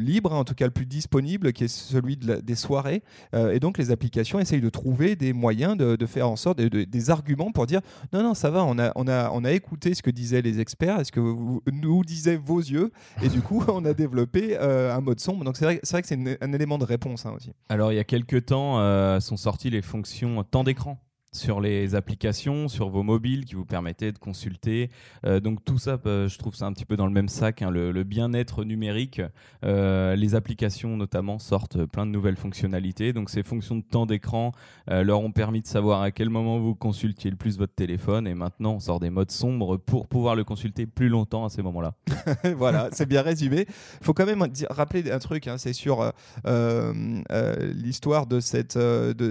libre, 0.00 0.32
hein, 0.32 0.38
en 0.38 0.44
tout 0.44 0.54
cas 0.54 0.66
le 0.66 0.70
plus 0.70 0.86
disponible, 0.86 1.52
qui 1.52 1.64
est 1.64 1.68
celui 1.68 2.16
de 2.16 2.34
des 2.34 2.54
soirées. 2.54 3.02
et 3.32 3.60
donc, 3.60 3.78
les 3.78 3.90
applications 3.90 4.40
essayent 4.40 4.60
de 4.60 4.70
trouver 4.70 5.16
des 5.16 5.32
moyens 5.32 5.76
de, 5.76 6.06
faire 6.06 6.28
en 6.28 6.36
sorte, 6.36 6.60
des 6.60 7.10
arguments 7.10 7.52
pour 7.52 7.66
dire 7.66 7.80
non, 8.12 8.22
non, 8.22 8.34
ça 8.34 8.50
va, 8.50 8.64
on 8.64 8.78
a, 8.78 8.92
on 8.96 9.06
a, 9.06 9.30
on 9.30 9.44
a 9.44 9.52
écouté 9.52 9.94
ce 9.94 10.02
que 10.02 10.10
disaient 10.10 10.42
les 10.42 10.60
experts, 10.60 11.00
est 11.00 11.04
ce 11.04 11.12
que 11.12 11.20
vous, 11.20 11.62
nous 11.70 12.04
disaient 12.04 12.36
vos 12.36 12.60
yeux, 12.60 12.90
et 13.22 13.28
du 13.28 13.40
coup, 13.40 13.62
on 13.68 13.84
a 13.84 13.94
développé 13.94 14.56
un 14.58 15.00
mode 15.00 15.20
sombre. 15.20 15.44
Donc, 15.44 15.56
c'est 15.56 15.64
vrai, 15.64 15.80
vrai, 15.90 16.02
que 16.02 16.08
c'est 16.08 16.38
un 16.40 16.52
élément 16.52 16.78
de 16.78 16.84
réponse 16.84 17.26
hein, 17.26 17.32
aussi. 17.36 17.52
Alors, 17.68 17.92
il 17.92 17.96
y 17.96 18.00
a 18.00 18.04
quelques 18.04 18.46
temps, 18.46 19.20
sont 19.20 19.36
sorties 19.36 19.70
les 19.70 19.82
fonctions 19.82 20.42
temps 20.44 20.64
d'écran 20.64 20.98
sur 21.34 21.60
les 21.60 21.94
applications, 21.94 22.68
sur 22.68 22.88
vos 22.88 23.02
mobiles 23.02 23.44
qui 23.44 23.54
vous 23.54 23.64
permettaient 23.64 24.12
de 24.12 24.18
consulter. 24.18 24.90
Euh, 25.26 25.40
donc 25.40 25.64
tout 25.64 25.78
ça, 25.78 25.98
euh, 26.06 26.28
je 26.28 26.38
trouve 26.38 26.54
ça 26.54 26.66
un 26.66 26.72
petit 26.72 26.84
peu 26.84 26.96
dans 26.96 27.06
le 27.06 27.12
même 27.12 27.28
sac, 27.28 27.60
hein, 27.60 27.70
le, 27.70 28.04
bien-être 28.04 28.64
numérique. 28.64 29.20
Euh, 29.64 30.14
les 30.14 30.34
applications 30.34 30.96
notamment 30.96 31.38
sortent 31.38 31.84
plein 31.86 32.06
de 32.06 32.12
nouvelles 32.12 32.36
fonctionnalités. 32.36 33.12
Donc 33.12 33.30
ces 33.30 33.42
fonctions 33.42 33.76
de 33.76 33.82
temps 33.82 34.06
d'écran 34.06 34.52
leur 34.88 35.20
ont 35.20 35.32
permis 35.32 35.62
de 35.62 35.66
savoir 35.66 36.02
à 36.02 36.10
quel 36.10 36.30
moment 36.30 36.58
vous 36.58 36.74
consultiez 36.74 37.30
le 37.30 37.36
plus 37.36 37.58
votre 37.58 37.74
téléphone. 37.74 38.28
Et 38.28 38.34
maintenant, 38.34 38.74
on 38.74 38.80
sort 38.80 39.00
des 39.00 39.10
modes 39.10 39.30
sombres 39.30 39.76
pour 39.76 40.06
pouvoir 40.06 40.36
le 40.36 40.44
consulter 40.44 40.86
plus 40.86 41.08
longtemps 41.08 41.44
à 41.44 41.48
ces 41.48 41.62
moments-là. 41.62 41.94
voilà, 42.56 42.90
c'est 42.92 43.06
bien 43.06 43.22
résumé. 43.22 43.66
Il 44.00 44.04
faut 44.04 44.14
quand 44.14 44.26
même 44.26 44.46
rappeler 44.70 45.10
un 45.10 45.18
truc, 45.18 45.48
hein, 45.48 45.58
c'est 45.58 45.72
sur 45.72 46.12
l'histoire 46.44 48.26
de 48.26 48.38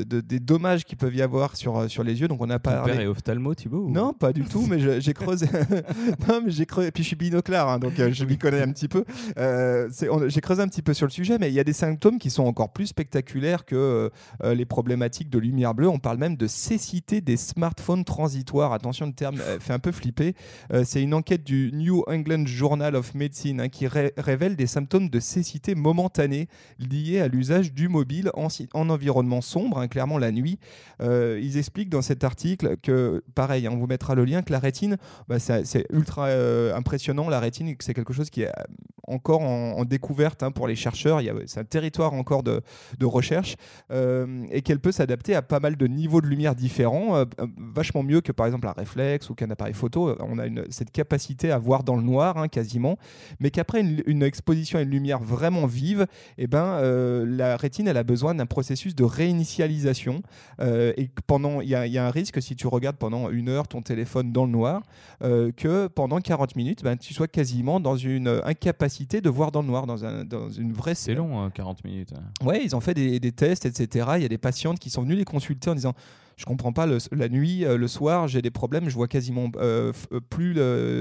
des 0.03 0.39
dommages 0.39 0.83
qui 0.83 0.95
peuvent 0.95 1.15
y 1.15 1.21
avoir 1.21 1.55
sur 1.55 1.87
sur 1.93 2.03
les 2.03 2.19
yeux. 2.19 2.27
Donc 2.27 2.41
on 2.41 2.49
a 2.49 2.59
pas. 2.59 2.77
Ton 2.77 2.85
père 2.85 2.99
est 2.99 3.07
ophtalmo, 3.07 3.55
Thibaut 3.55 3.87
Non, 3.89 4.13
pas 4.13 4.33
du 4.33 4.43
tout. 4.43 4.65
Mais 4.67 4.99
j'ai 4.99 5.13
creusé. 5.13 5.47
non, 6.27 6.41
mais 6.43 6.51
j'ai 6.51 6.65
creusé. 6.65 6.91
Puis 6.91 7.03
je 7.03 7.07
suis 7.07 7.15
binoclard, 7.15 7.69
hein, 7.69 7.79
donc 7.79 7.99
euh, 7.99 8.11
je 8.11 8.25
m'y 8.25 8.37
connais 8.37 8.61
un 8.61 8.71
petit 8.71 8.87
peu. 8.87 9.05
Euh, 9.37 9.89
j'ai 10.27 10.41
creusé 10.41 10.61
un 10.61 10.67
petit 10.67 10.81
peu 10.81 10.93
sur 10.93 11.05
le 11.05 11.11
sujet, 11.11 11.37
mais 11.39 11.49
il 11.49 11.53
y 11.53 11.59
a 11.59 11.63
des 11.63 11.73
symptômes 11.73 12.19
qui 12.19 12.29
sont 12.29 12.43
encore 12.43 12.73
plus 12.73 12.87
spectaculaires 12.87 13.65
que 13.65 14.11
euh, 14.43 14.53
les 14.55 14.65
problématiques 14.65 15.29
de 15.29 15.39
lumière 15.39 15.73
bleue. 15.73 15.87
On 15.87 15.99
parle 15.99 16.17
même 16.17 16.35
de 16.35 16.47
cécité 16.47 17.21
des 17.21 17.37
smartphones 17.37 18.03
transitoires. 18.03 18.73
Attention, 18.73 19.05
le 19.05 19.13
terme 19.13 19.37
fait 19.59 19.73
un 19.73 19.79
peu 19.79 19.91
flipper. 19.91 20.35
C'est 20.83 21.01
une 21.01 21.13
enquête 21.13 21.43
du 21.43 21.71
New 21.73 22.03
England 22.07 22.45
Journal 22.45 22.95
of 22.95 23.13
Medicine 23.13 23.61
hein, 23.61 23.69
qui 23.69 23.87
révèle 23.87 24.55
des 24.55 24.67
symptômes 24.67 25.09
de 25.09 25.19
cécité 25.19 25.75
momentanée 25.75 26.47
liés 26.79 27.19
à 27.19 27.27
l'usage 27.27 27.73
du 27.73 27.87
mobile 27.87 28.31
en, 28.33 28.47
en 28.73 28.89
environnement 28.89 29.41
sombre, 29.41 29.79
hein, 29.79 29.87
clairement 29.87 30.17
la 30.17 30.31
nuit. 30.31 30.57
ils 30.99 31.57
expliquent 31.57 31.82
dans 31.89 32.01
cet 32.01 32.23
article 32.23 32.77
que, 32.81 33.23
pareil, 33.35 33.67
hein, 33.67 33.71
on 33.73 33.77
vous 33.77 33.87
mettra 33.87 34.15
le 34.15 34.25
lien, 34.25 34.41
que 34.41 34.51
la 34.51 34.59
rétine, 34.59 34.97
bah, 35.27 35.39
c'est 35.39 35.85
ultra 35.91 36.27
euh, 36.27 36.75
impressionnant. 36.75 37.29
La 37.29 37.39
rétine, 37.39 37.75
c'est 37.79 37.93
quelque 37.93 38.13
chose 38.13 38.29
qui 38.29 38.43
est 38.43 38.49
euh, 38.49 38.63
encore 39.07 39.41
en, 39.41 39.83
découverte 39.85 40.43
hein, 40.43 40.51
pour 40.51 40.67
les 40.67 40.75
chercheurs. 40.75 41.21
C'est 41.45 41.59
un 41.59 41.65
territoire 41.65 42.13
encore 42.13 42.43
de, 42.43 42.61
recherche 43.03 43.55
euh, 43.91 44.45
et 44.49 44.61
qu'elle 44.61 44.79
peut 44.79 44.93
s'adapter 44.93 45.35
à 45.35 45.41
pas 45.41 45.59
mal 45.59 45.75
de 45.75 45.87
niveaux 45.87 46.21
de 46.21 46.27
lumière 46.27 46.55
différents, 46.55 47.25
vachement 47.57 48.01
mieux 48.01 48.21
que 48.21 48.31
par 48.31 48.45
exemple 48.45 48.67
un 48.67 48.71
réflexe 48.71 49.29
ou 49.29 49.35
qu'un 49.35 49.49
appareil 49.49 49.73
photo. 49.73 50.15
On 50.19 50.39
a 50.39 50.45
cette 50.69 50.91
capacité 50.91 51.51
à 51.51 51.57
voir 51.57 51.83
dans 51.83 51.95
le 51.95 52.01
noir 52.01 52.37
hein, 52.37 52.47
quasiment, 52.47 52.97
mais 53.39 53.51
qu'après 53.51 53.81
une, 53.81 54.23
exposition 54.23 54.79
à 54.79 54.83
une 54.83 54.89
lumière 54.89 55.19
vraiment 55.19 55.65
vive, 55.65 56.07
eh 56.37 56.47
ben, 56.47 56.79
la 57.25 57.57
rétine, 57.57 57.87
elle 57.89 57.97
a 57.97 58.03
besoin 58.03 58.35
d'un 58.35 58.45
processus 58.45 58.95
de 58.95 59.03
réinitialisation 59.03 60.21
et 60.61 61.09
pendant 61.27 61.59
il 61.61 61.69
y, 61.69 61.75
a 61.75 62.05
un 62.05 62.09
risque 62.09 62.41
si 62.41 62.55
tu 62.55 62.67
regardes 62.67 62.97
pendant 62.97 63.29
une 63.29 63.49
heure 63.49 63.67
ton 63.67 63.81
téléphone 63.81 64.31
dans 64.31 64.45
le 64.45 64.51
noir, 64.51 64.81
euh, 65.23 65.51
que 65.51 65.87
pendant 65.87 66.19
40 66.19 66.55
minutes, 66.55 66.83
ben, 66.83 66.97
tu 66.97 67.13
sois 67.13 67.27
quasiment 67.27 67.79
dans 67.79 67.95
une 67.95 68.41
incapacité 68.43 68.92
de 68.99 69.29
voir 69.29 69.51
dans 69.51 69.61
le 69.61 69.67
noir, 69.67 69.85
dans, 69.85 70.05
un, 70.05 70.23
dans 70.23 70.49
une 70.49 70.73
vraie. 70.73 70.95
C'est 70.95 71.13
long, 71.13 71.49
40 71.49 71.77
hein, 71.77 71.81
minutes. 71.87 72.13
Hein. 72.15 72.45
Ouais, 72.45 72.63
ils 72.63 72.75
ont 72.75 72.81
fait 72.81 72.93
des, 72.93 73.19
des 73.19 73.31
tests, 73.31 73.65
etc. 73.65 74.07
Il 74.17 74.21
y 74.21 74.25
a 74.25 74.29
des 74.29 74.37
patientes 74.37 74.79
qui 74.79 74.89
sont 74.89 75.03
venues 75.03 75.15
les 75.15 75.25
consulter 75.25 75.69
en 75.69 75.75
disant 75.75 75.93
je 76.37 76.45
comprends 76.45 76.73
pas. 76.73 76.85
la 76.85 77.29
nuit, 77.29 77.65
euh, 77.65 77.77
le 77.77 77.87
soir, 77.87 78.27
j'ai 78.27 78.41
des 78.41 78.51
problèmes. 78.51 78.89
Je 78.89 78.95
vois 78.95 79.07
quasiment 79.07 79.49
euh, 79.57 79.91
euh, 80.11 80.19
plus 80.19 80.55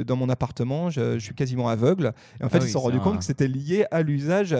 dans 0.04 0.16
mon 0.16 0.28
appartement. 0.28 0.90
Je, 0.90 1.18
suis 1.18 1.34
quasiment 1.34 1.68
aveugle. 1.68 2.12
Et 2.40 2.44
en 2.44 2.48
fait, 2.48 2.58
ah 2.58 2.64
ils 2.64 2.66
se 2.66 2.72
sont 2.72 2.80
rendus 2.80 3.00
compte 3.00 3.18
que 3.18 3.24
c'était 3.24 3.48
lié 3.48 3.84
à 3.90 4.02
l'usage 4.02 4.56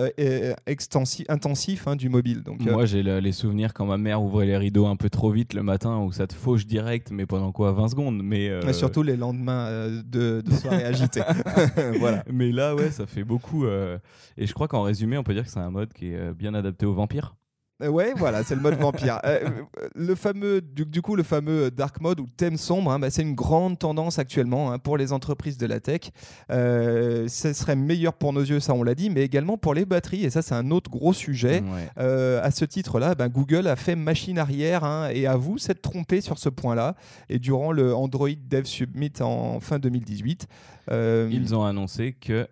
intensif 1.28 1.88
hein, 1.88 1.96
du 1.96 2.08
mobile. 2.08 2.42
Donc, 2.42 2.60
Moi, 2.60 2.86
j'ai 2.86 3.02
les 3.02 3.32
souvenirs 3.32 3.74
quand 3.74 3.86
ma 3.86 3.98
mère 3.98 4.22
ouvrait 4.22 4.46
les 4.46 4.56
rideaux 4.56 4.86
un 4.86 4.96
peu 4.96 5.10
trop 5.10 5.30
vite 5.30 5.54
le 5.54 5.62
matin 5.62 5.98
où 5.98 6.12
ça 6.12 6.26
te 6.26 6.34
fauche 6.34 6.66
direct, 6.66 7.10
mais 7.10 7.26
pendant 7.26 7.52
quoi 7.52 7.72
20 7.72 7.88
secondes. 7.88 8.20
Mais, 8.22 8.50
surtout 8.72 9.02
les 9.02 9.16
lendemains 9.16 9.68
de, 9.88 10.40
de 10.40 10.50
soirée 10.52 10.84
agitée. 10.84 11.22
voilà. 11.98 12.24
Mais 12.30 12.52
là, 12.52 12.74
ouais, 12.74 12.90
ça 12.90 13.06
fait 13.06 13.24
beaucoup. 13.24 13.66
et 13.66 14.46
je 14.46 14.52
crois 14.52 14.68
qu'en 14.68 14.82
résumé, 14.82 15.18
on 15.18 15.22
peut 15.22 15.34
dire 15.34 15.44
que 15.44 15.50
c'est 15.50 15.60
un 15.60 15.70
mode 15.70 15.92
qui 15.92 16.08
est 16.08 16.32
bien 16.32 16.54
adapté 16.54 16.86
aux 16.86 16.94
vampires. 16.94 17.34
Euh, 17.82 17.88
Ouais, 17.88 18.12
voilà, 18.16 18.42
c'est 18.42 18.54
le 18.54 18.60
mode 18.60 18.78
vampire. 18.78 19.18
Euh, 19.24 19.40
euh, 19.78 19.88
le 19.94 20.14
fameux, 20.14 20.60
du, 20.60 20.86
du 20.86 21.02
coup, 21.02 21.16
le 21.16 21.22
fameux 21.22 21.70
dark 21.70 22.00
mode 22.00 22.20
ou 22.20 22.26
thème 22.36 22.56
sombre, 22.56 22.90
hein, 22.90 22.98
bah, 22.98 23.10
c'est 23.10 23.22
une 23.22 23.34
grande 23.34 23.78
tendance 23.78 24.18
actuellement 24.18 24.72
hein, 24.72 24.78
pour 24.78 24.96
les 24.96 25.12
entreprises 25.12 25.58
de 25.58 25.66
la 25.66 25.80
tech. 25.80 26.10
Euh, 26.50 27.28
ce 27.28 27.52
serait 27.52 27.76
meilleur 27.76 28.14
pour 28.14 28.32
nos 28.32 28.40
yeux, 28.40 28.60
ça 28.60 28.74
on 28.74 28.82
l'a 28.82 28.94
dit, 28.94 29.10
mais 29.10 29.22
également 29.22 29.58
pour 29.58 29.74
les 29.74 29.84
batteries. 29.84 30.24
Et 30.24 30.30
ça, 30.30 30.42
c'est 30.42 30.54
un 30.54 30.70
autre 30.70 30.90
gros 30.90 31.12
sujet. 31.12 31.60
Ouais. 31.60 31.88
Euh, 31.98 32.42
à 32.42 32.50
ce 32.50 32.64
titre-là, 32.64 33.14
ben, 33.14 33.28
Google 33.28 33.66
a 33.66 33.76
fait 33.76 33.96
machine 33.96 34.38
arrière 34.38 34.84
hein, 34.84 35.08
et 35.12 35.26
avoue 35.26 35.58
s'être 35.58 35.82
trompé 35.82 36.20
sur 36.20 36.38
ce 36.38 36.48
point-là. 36.48 36.94
Et 37.28 37.38
durant 37.38 37.72
le 37.72 37.94
Android 37.94 38.28
Dev 38.48 38.64
Summit 38.64 39.12
en 39.20 39.60
fin 39.60 39.78
2018, 39.78 40.46
euh, 40.90 41.28
Ils 41.30 41.54
ont 41.54 41.64
annoncé 41.64 42.16
que 42.18 42.48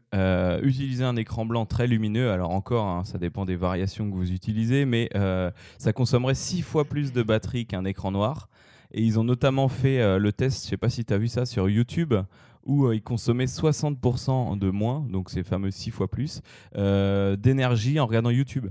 utiliser 0.62 1.04
un 1.04 1.16
écran 1.16 1.44
blanc 1.44 1.66
très 1.66 1.86
lumineux, 1.86 2.30
alors 2.30 2.50
encore, 2.50 2.86
hein, 2.86 3.04
ça 3.04 3.18
dépend 3.18 3.44
des 3.44 3.56
variations 3.56 4.08
que 4.08 4.14
vous 4.14 4.32
utilisez, 4.32 4.84
mais 4.84 5.08
euh, 5.20 5.50
ça 5.78 5.92
consommerait 5.92 6.34
six 6.34 6.62
fois 6.62 6.84
plus 6.84 7.12
de 7.12 7.22
batterie 7.22 7.66
qu'un 7.66 7.84
écran 7.84 8.10
noir. 8.10 8.48
Et 8.92 9.02
ils 9.02 9.18
ont 9.20 9.24
notamment 9.24 9.68
fait 9.68 10.00
euh, 10.00 10.18
le 10.18 10.32
test, 10.32 10.64
je 10.64 10.70
sais 10.70 10.76
pas 10.76 10.90
si 10.90 11.04
tu 11.04 11.14
as 11.14 11.18
vu 11.18 11.28
ça 11.28 11.46
sur 11.46 11.68
YouTube, 11.68 12.14
où 12.64 12.86
euh, 12.86 12.96
ils 12.96 13.02
consommaient 13.02 13.44
60% 13.44 14.58
de 14.58 14.70
moins, 14.70 15.06
donc 15.08 15.30
ces 15.30 15.44
fameux 15.44 15.70
six 15.70 15.90
fois 15.90 16.08
plus, 16.08 16.42
d'énergie 16.74 18.00
en 18.00 18.06
regardant 18.06 18.30
YouTube. 18.30 18.66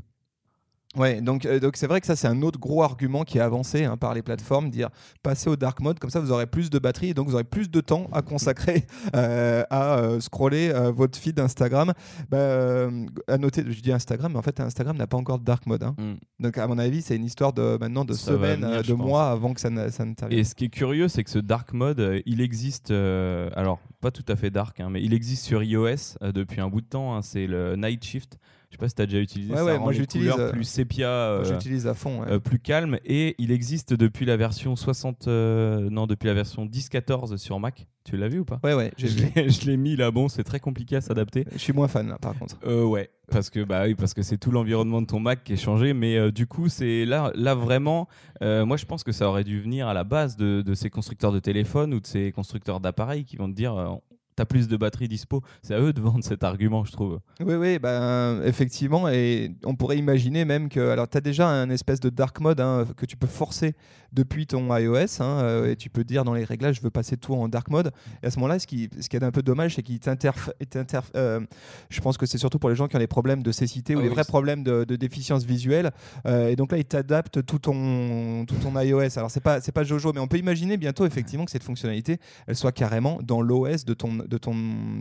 Ouais, 0.98 1.22
donc 1.22 1.46
euh, 1.46 1.60
donc 1.60 1.78
c'est 1.78 1.86
vrai 1.86 2.02
que 2.02 2.08
ça 2.08 2.16
c'est 2.16 2.28
un 2.28 2.42
autre 2.42 2.60
gros 2.60 2.82
argument 2.82 3.24
qui 3.24 3.38
est 3.38 3.42
avancé 3.42 3.86
hein, 3.86 3.96
par 3.96 4.16
les 4.16 4.24
plateformes, 4.24 4.72
dire 4.72 4.90
passez 5.22 5.48
au 5.48 5.56
dark 5.56 5.80
mode, 5.82 6.00
comme 6.00 6.10
ça 6.10 6.20
vous 6.20 6.32
aurez 6.32 6.48
plus 6.48 6.72
de 6.72 6.80
batterie 6.80 7.10
et 7.10 7.14
donc 7.14 7.28
vous 7.28 7.36
aurez 7.36 7.44
plus 7.44 7.70
de 7.70 7.80
temps 7.80 8.08
à 8.12 8.24
consacrer 8.24 8.88
euh, 9.16 9.64
à 9.70 10.00
euh, 10.00 10.20
scroller 10.20 10.74
votre 10.96 11.20
feed 11.20 11.40
Instagram. 11.40 11.94
Bah, 12.32 12.88
à 13.28 13.38
noter, 13.38 13.66
je 13.68 13.82
dis 13.82 13.92
Instagram, 13.92 14.32
mais 14.32 14.40
en 14.40 14.42
fait 14.42 14.60
Instagram 14.60 14.98
n'a 14.98 15.06
pas 15.06 15.18
encore 15.18 15.38
de 15.38 15.44
dark 15.44 15.68
mode. 15.68 15.84
hein. 15.84 15.96
Mm. 16.00 16.44
Donc 16.44 16.58
à 16.58 16.66
mon 16.66 16.80
avis 16.80 17.04
c'est 17.04 17.16
une 17.16 17.26
histoire 17.26 17.54
de 17.54 17.78
maintenant 17.80 18.04
de 18.04 18.14
Ça 18.14 18.32
semaines, 18.32 18.66
venir, 18.66 18.82
de 18.82 18.94
pense. 18.94 19.06
mois 19.06 19.30
avant 19.30 19.54
que 19.54 19.62
ça 19.62 19.70
ne 19.70 19.90
ça. 19.90 20.06
Et 20.32 20.44
ce 20.44 20.56
qui 20.56 20.66
est 20.66 20.70
curieux, 20.70 21.08
c'est 21.08 21.24
que 21.24 21.30
ce 21.30 21.40
dark 21.40 21.72
mode, 21.72 22.24
il 22.26 22.42
existe, 22.42 22.90
alors 22.90 23.80
pas 24.02 24.10
tout 24.10 24.26
à 24.28 24.36
fait 24.36 24.50
dark, 24.50 24.80
hein, 24.80 24.90
mais 24.90 25.04
il 25.04 25.14
existe 25.14 25.46
sur 25.46 25.62
iOS 25.62 26.18
depuis 26.34 26.62
un 26.62 26.68
bout 26.68 26.82
de 26.82 26.88
temps. 26.88 27.22
c'est 27.22 27.46
le 27.46 27.76
Night 27.76 28.04
Shift. 28.04 28.40
Je 28.70 28.76
sais 28.76 28.78
pas 28.78 28.88
si 28.88 28.94
tu 28.96 29.02
as 29.02 29.06
déjà 29.08 29.20
utilisé. 29.20 29.52
Ouais, 29.52 29.58
ça 29.58 29.66
ouais, 29.66 29.78
rend 29.78 29.84
moi, 29.86 29.94
j'utilise, 29.94 30.32
euh, 30.38 30.52
plus 30.52 30.64
sépia, 30.64 31.10
euh, 31.10 31.44
J'utilise 31.44 31.88
à 31.88 31.96
fond. 31.96 32.22
ouais. 32.22 32.34
euh, 32.34 32.40
plus 32.40 32.60
calme, 32.60 33.00
et 33.04 33.34
il 33.40 33.52
existe 33.52 33.94
depuis 33.94 34.28
la 34.28 34.38
version 34.38 34.76
60, 34.76 35.28
euh, 35.28 35.90
non, 35.90 36.06
depuis 36.06 36.28
la 36.28 36.36
version 36.36 36.66
10.14 36.68 37.38
sur 37.38 37.60
Mac. 37.60 37.88
Tu 38.04 38.16
l'as 38.16 38.28
vu 38.28 38.40
ou 38.40 38.46
pas? 38.46 38.60
Ouais, 38.64 38.76
ouais, 38.76 38.92
j'ai 38.96 39.08
Je 39.08 39.18
vu. 39.18 39.32
l'ai- 39.36 39.50
je 39.50 39.66
l'ai 39.66 39.76
mis 39.78 39.96
là. 39.96 40.12
Bon, 40.12 40.28
c'est 40.30 40.44
très 40.44 40.60
compliqué 40.60 40.96
à 40.98 41.02
s'adapter. 41.02 41.46
Je 41.52 41.58
suis 41.58 41.74
moins 41.74 41.88
fan 41.88 42.08
là, 42.10 42.18
par 42.20 42.38
contre. 42.38 42.58
Euh, 42.66 42.84
ouais, 42.84 43.10
parce 43.32 43.50
que 43.50 43.64
bah 43.64 43.84
oui, 43.86 43.96
parce 43.96 44.14
que 44.14 44.22
c'est 44.22 44.38
tout 44.38 44.52
l'environnement 44.52 45.02
de 45.02 45.08
ton 45.08 45.20
Mac 45.20 45.44
qui 45.44 45.54
est 45.54 45.58
changé, 45.58 45.94
mais 45.94 46.32
du 46.32 46.46
coup 46.48 46.70
c'est 46.70 47.06
là, 47.06 47.32
là 47.36 47.56
vraiment, 47.56 48.08
moi 48.42 48.78
je 48.78 48.86
pense 48.86 49.04
que 49.04 49.12
ça 49.12 49.28
aurait 49.30 49.44
dû 49.44 49.60
venir 49.60 49.88
à 49.88 49.94
la 49.96 50.04
base 50.04 50.38
de, 50.38 50.62
de 50.62 50.74
ces 50.76 50.90
constructeurs 50.90 51.32
de 51.32 51.40
téléphones 51.40 51.94
ou 51.94 52.00
de 52.00 52.08
ces 52.08 52.32
constructeurs 52.32 52.80
d'appareils 52.80 53.26
qui 53.26 53.36
vont 53.38 53.50
te 53.50 53.56
dire 53.56 54.00
t'as 54.40 54.46
plus 54.46 54.70
de 54.70 54.78
batterie 54.78 55.10
dispo. 55.10 55.42
C'est 55.62 55.76
à 55.76 55.82
eux 55.82 55.92
de 55.92 56.00
vendre 56.00 56.24
cet 56.24 56.46
argument, 56.46 56.86
je 56.86 56.94
trouve. 56.94 57.20
Oui, 57.46 57.56
oui, 57.56 57.78
ben, 57.78 58.42
effectivement, 58.46 59.10
et 59.10 59.52
on 59.66 59.76
pourrait 59.76 59.98
imaginer 59.98 60.46
même 60.46 60.70
que, 60.70 60.80
alors, 60.92 61.10
tu 61.10 61.18
as 61.18 61.22
déjà 61.22 61.50
un 61.50 61.70
espèce 61.70 62.00
de 62.00 62.10
dark 62.10 62.40
mode 62.40 62.62
hein, 62.62 62.86
que 62.96 63.06
tu 63.06 63.18
peux 63.18 63.28
forcer 63.28 63.76
depuis 64.14 64.48
ton 64.48 64.76
iOS, 64.76 65.22
hein, 65.22 65.42
euh, 65.44 65.72
et 65.72 65.76
tu 65.76 65.90
peux 65.90 66.04
dire 66.06 66.24
dans 66.24 66.34
les 66.34 66.44
réglages, 66.46 66.78
je 66.78 66.82
veux 66.82 66.90
passer 66.90 67.18
tout 67.18 67.34
en 67.36 67.48
dark 67.50 67.70
mode. 67.70 67.92
Et 68.24 68.28
à 68.28 68.32
ce 68.32 68.38
moment-là, 68.40 68.58
ce 68.60 68.66
qui, 68.66 68.90
ce 69.02 69.10
qui 69.10 69.18
est 69.18 69.24
un 69.24 69.30
peu 69.32 69.44
dommage, 69.44 69.76
c'est 69.76 69.84
qu'il 69.84 70.00
t'interf, 70.00 70.50
il 70.62 70.68
t'interf- 70.68 71.12
euh, 71.16 71.42
je 71.90 72.00
pense 72.02 72.18
que 72.18 72.26
c'est 72.26 72.38
surtout 72.40 72.58
pour 72.60 72.70
les 72.70 72.76
gens 72.76 72.88
qui 72.88 72.96
ont 72.96 73.00
des 73.00 73.08
problèmes 73.08 73.44
de 73.44 73.52
cécité 73.52 73.94
ou 73.96 74.00
Ah 74.00 74.02
des 74.04 74.08
oui, 74.08 74.14
vrais 74.16 74.24
problèmes 74.24 74.64
de, 74.64 74.84
de 74.86 74.96
déficience 74.96 75.44
visuelle. 75.44 75.92
Euh, 76.26 76.48
et 76.48 76.56
donc 76.56 76.72
là, 76.72 76.78
il 76.80 76.86
t'adapte 76.86 77.46
tout 77.46 77.60
ton, 77.60 78.46
tout 78.48 78.56
ton 78.56 78.80
iOS. 78.80 79.18
Alors, 79.20 79.30
c'est 79.30 79.42
pas, 79.44 79.60
c'est 79.62 79.74
pas 79.74 79.84
Jojo, 79.84 80.12
mais 80.14 80.22
on 80.22 80.28
peut 80.28 80.38
imaginer 80.40 80.78
bientôt, 80.78 81.06
effectivement, 81.06 81.46
que 81.46 81.52
cette 81.52 81.64
fonctionnalité, 81.64 82.18
elle 82.48 82.56
soit 82.56 82.72
carrément 82.72 83.20
dans 83.22 83.42
l'OS 83.42 83.86
de 83.86 83.94
ton, 83.94 84.16
de 84.30 84.38
ton, 84.38 84.56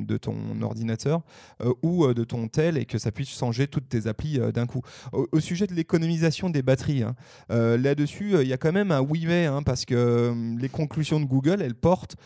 de 0.06 0.16
ton 0.16 0.36
ordinateur 0.62 1.22
euh, 1.62 1.72
ou 1.82 2.04
euh, 2.04 2.14
de 2.14 2.24
ton 2.24 2.48
tel 2.48 2.76
et 2.76 2.84
que 2.84 2.98
ça 2.98 3.12
puisse 3.12 3.28
changer 3.28 3.68
toutes 3.68 3.88
tes 3.88 4.06
applis 4.06 4.40
euh, 4.40 4.50
d'un 4.50 4.66
coup. 4.66 4.80
Au, 5.12 5.40
sujet 5.40 5.66
de 5.66 5.74
l'économisation 5.74 6.50
des 6.50 6.62
batteries, 6.62 7.02
hein, 7.02 7.14
là-dessus, 7.48 8.34
il 8.40 8.48
y 8.48 8.52
a 8.52 8.56
quand 8.56 8.72
même 8.72 8.90
un 8.90 9.00
oui 9.00 9.24
mais 9.26 9.46
hein, 9.46 9.62
parce 9.62 9.84
que 9.84 10.34
les 10.58 10.68
conclusions 10.68 11.20
de 11.20 11.26
Google, 11.26 11.62
elles 11.62 11.74
portent 11.74 12.16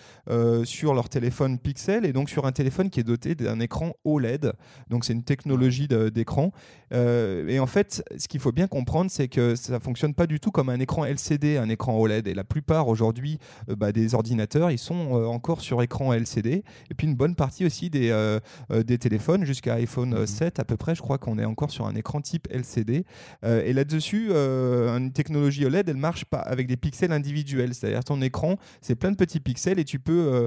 sur 0.64 0.94
leur 0.94 1.08
téléphone 1.08 1.58
Pixel 1.58 2.06
et 2.06 2.12
donc 2.12 2.30
sur 2.30 2.46
un 2.46 2.52
téléphone 2.52 2.90
qui 2.90 3.00
est 3.00 3.04
doté 3.04 3.34
d'un 3.34 3.60
écran 3.60 3.92
OLED. 4.04 4.52
Donc 4.88 5.04
c'est 5.04 5.12
une 5.12 5.24
technologie 5.24 5.88
d'écran. 5.88 6.52
Et 6.92 7.58
en 7.58 7.66
fait, 7.66 8.02
ce 8.16 8.28
qu'il 8.28 8.40
faut 8.40 8.52
bien 8.52 8.66
comprendre, 8.66 9.10
c'est 9.10 9.28
que 9.28 9.56
ça 9.56 9.80
fonctionne 9.80 10.14
pas 10.14 10.26
du 10.26 10.40
tout 10.40 10.50
comme 10.50 10.68
un 10.68 10.80
écran 10.80 11.04
LCD, 11.04 11.56
un 11.56 11.68
écran 11.68 11.98
OLED. 11.98 12.28
Et 12.28 12.34
la 12.34 12.44
plupart 12.44 12.88
aujourd'hui 12.88 13.38
bah, 13.68 13.92
des 13.92 14.14
ordinateurs, 14.14 14.70
ils 14.70 14.78
sont 14.78 15.12
encore 15.12 15.60
sur 15.60 15.82
écran 15.82 16.12
LCD. 16.12 16.64
Et 16.92 16.94
puis 16.94 17.06
une 17.06 17.14
bonne 17.14 17.34
partie 17.34 17.64
aussi 17.64 17.88
des, 17.88 18.10
euh, 18.10 18.38
euh, 18.70 18.82
des 18.82 18.98
téléphones, 18.98 19.46
jusqu'à 19.46 19.74
iPhone 19.74 20.12
euh, 20.12 20.20
Mhm. 20.20 20.26
7 20.26 20.58
à 20.60 20.64
peu 20.66 20.76
près, 20.76 20.94
je 20.94 21.00
crois 21.00 21.16
qu'on 21.16 21.38
est 21.38 21.44
encore 21.46 21.70
sur 21.70 21.86
un 21.86 21.94
écran 21.94 22.20
type 22.20 22.46
LCD. 22.50 23.06
Euh, 23.44 23.62
et 23.64 23.72
là-dessus, 23.72 24.28
euh, 24.30 24.94
une 24.98 25.10
technologie 25.10 25.64
OLED, 25.64 25.88
elle 25.88 25.96
marche 25.96 26.26
pas 26.26 26.40
avec 26.40 26.66
des 26.66 26.76
pixels 26.76 27.12
individuels. 27.12 27.72
C'est-à-dire 27.74 28.04
ton 28.04 28.20
écran, 28.20 28.58
c'est 28.82 28.94
plein 28.94 29.10
de 29.10 29.16
petits 29.16 29.40
pixels 29.40 29.78
et 29.78 29.86
tu 29.86 29.98
peux 30.00 30.46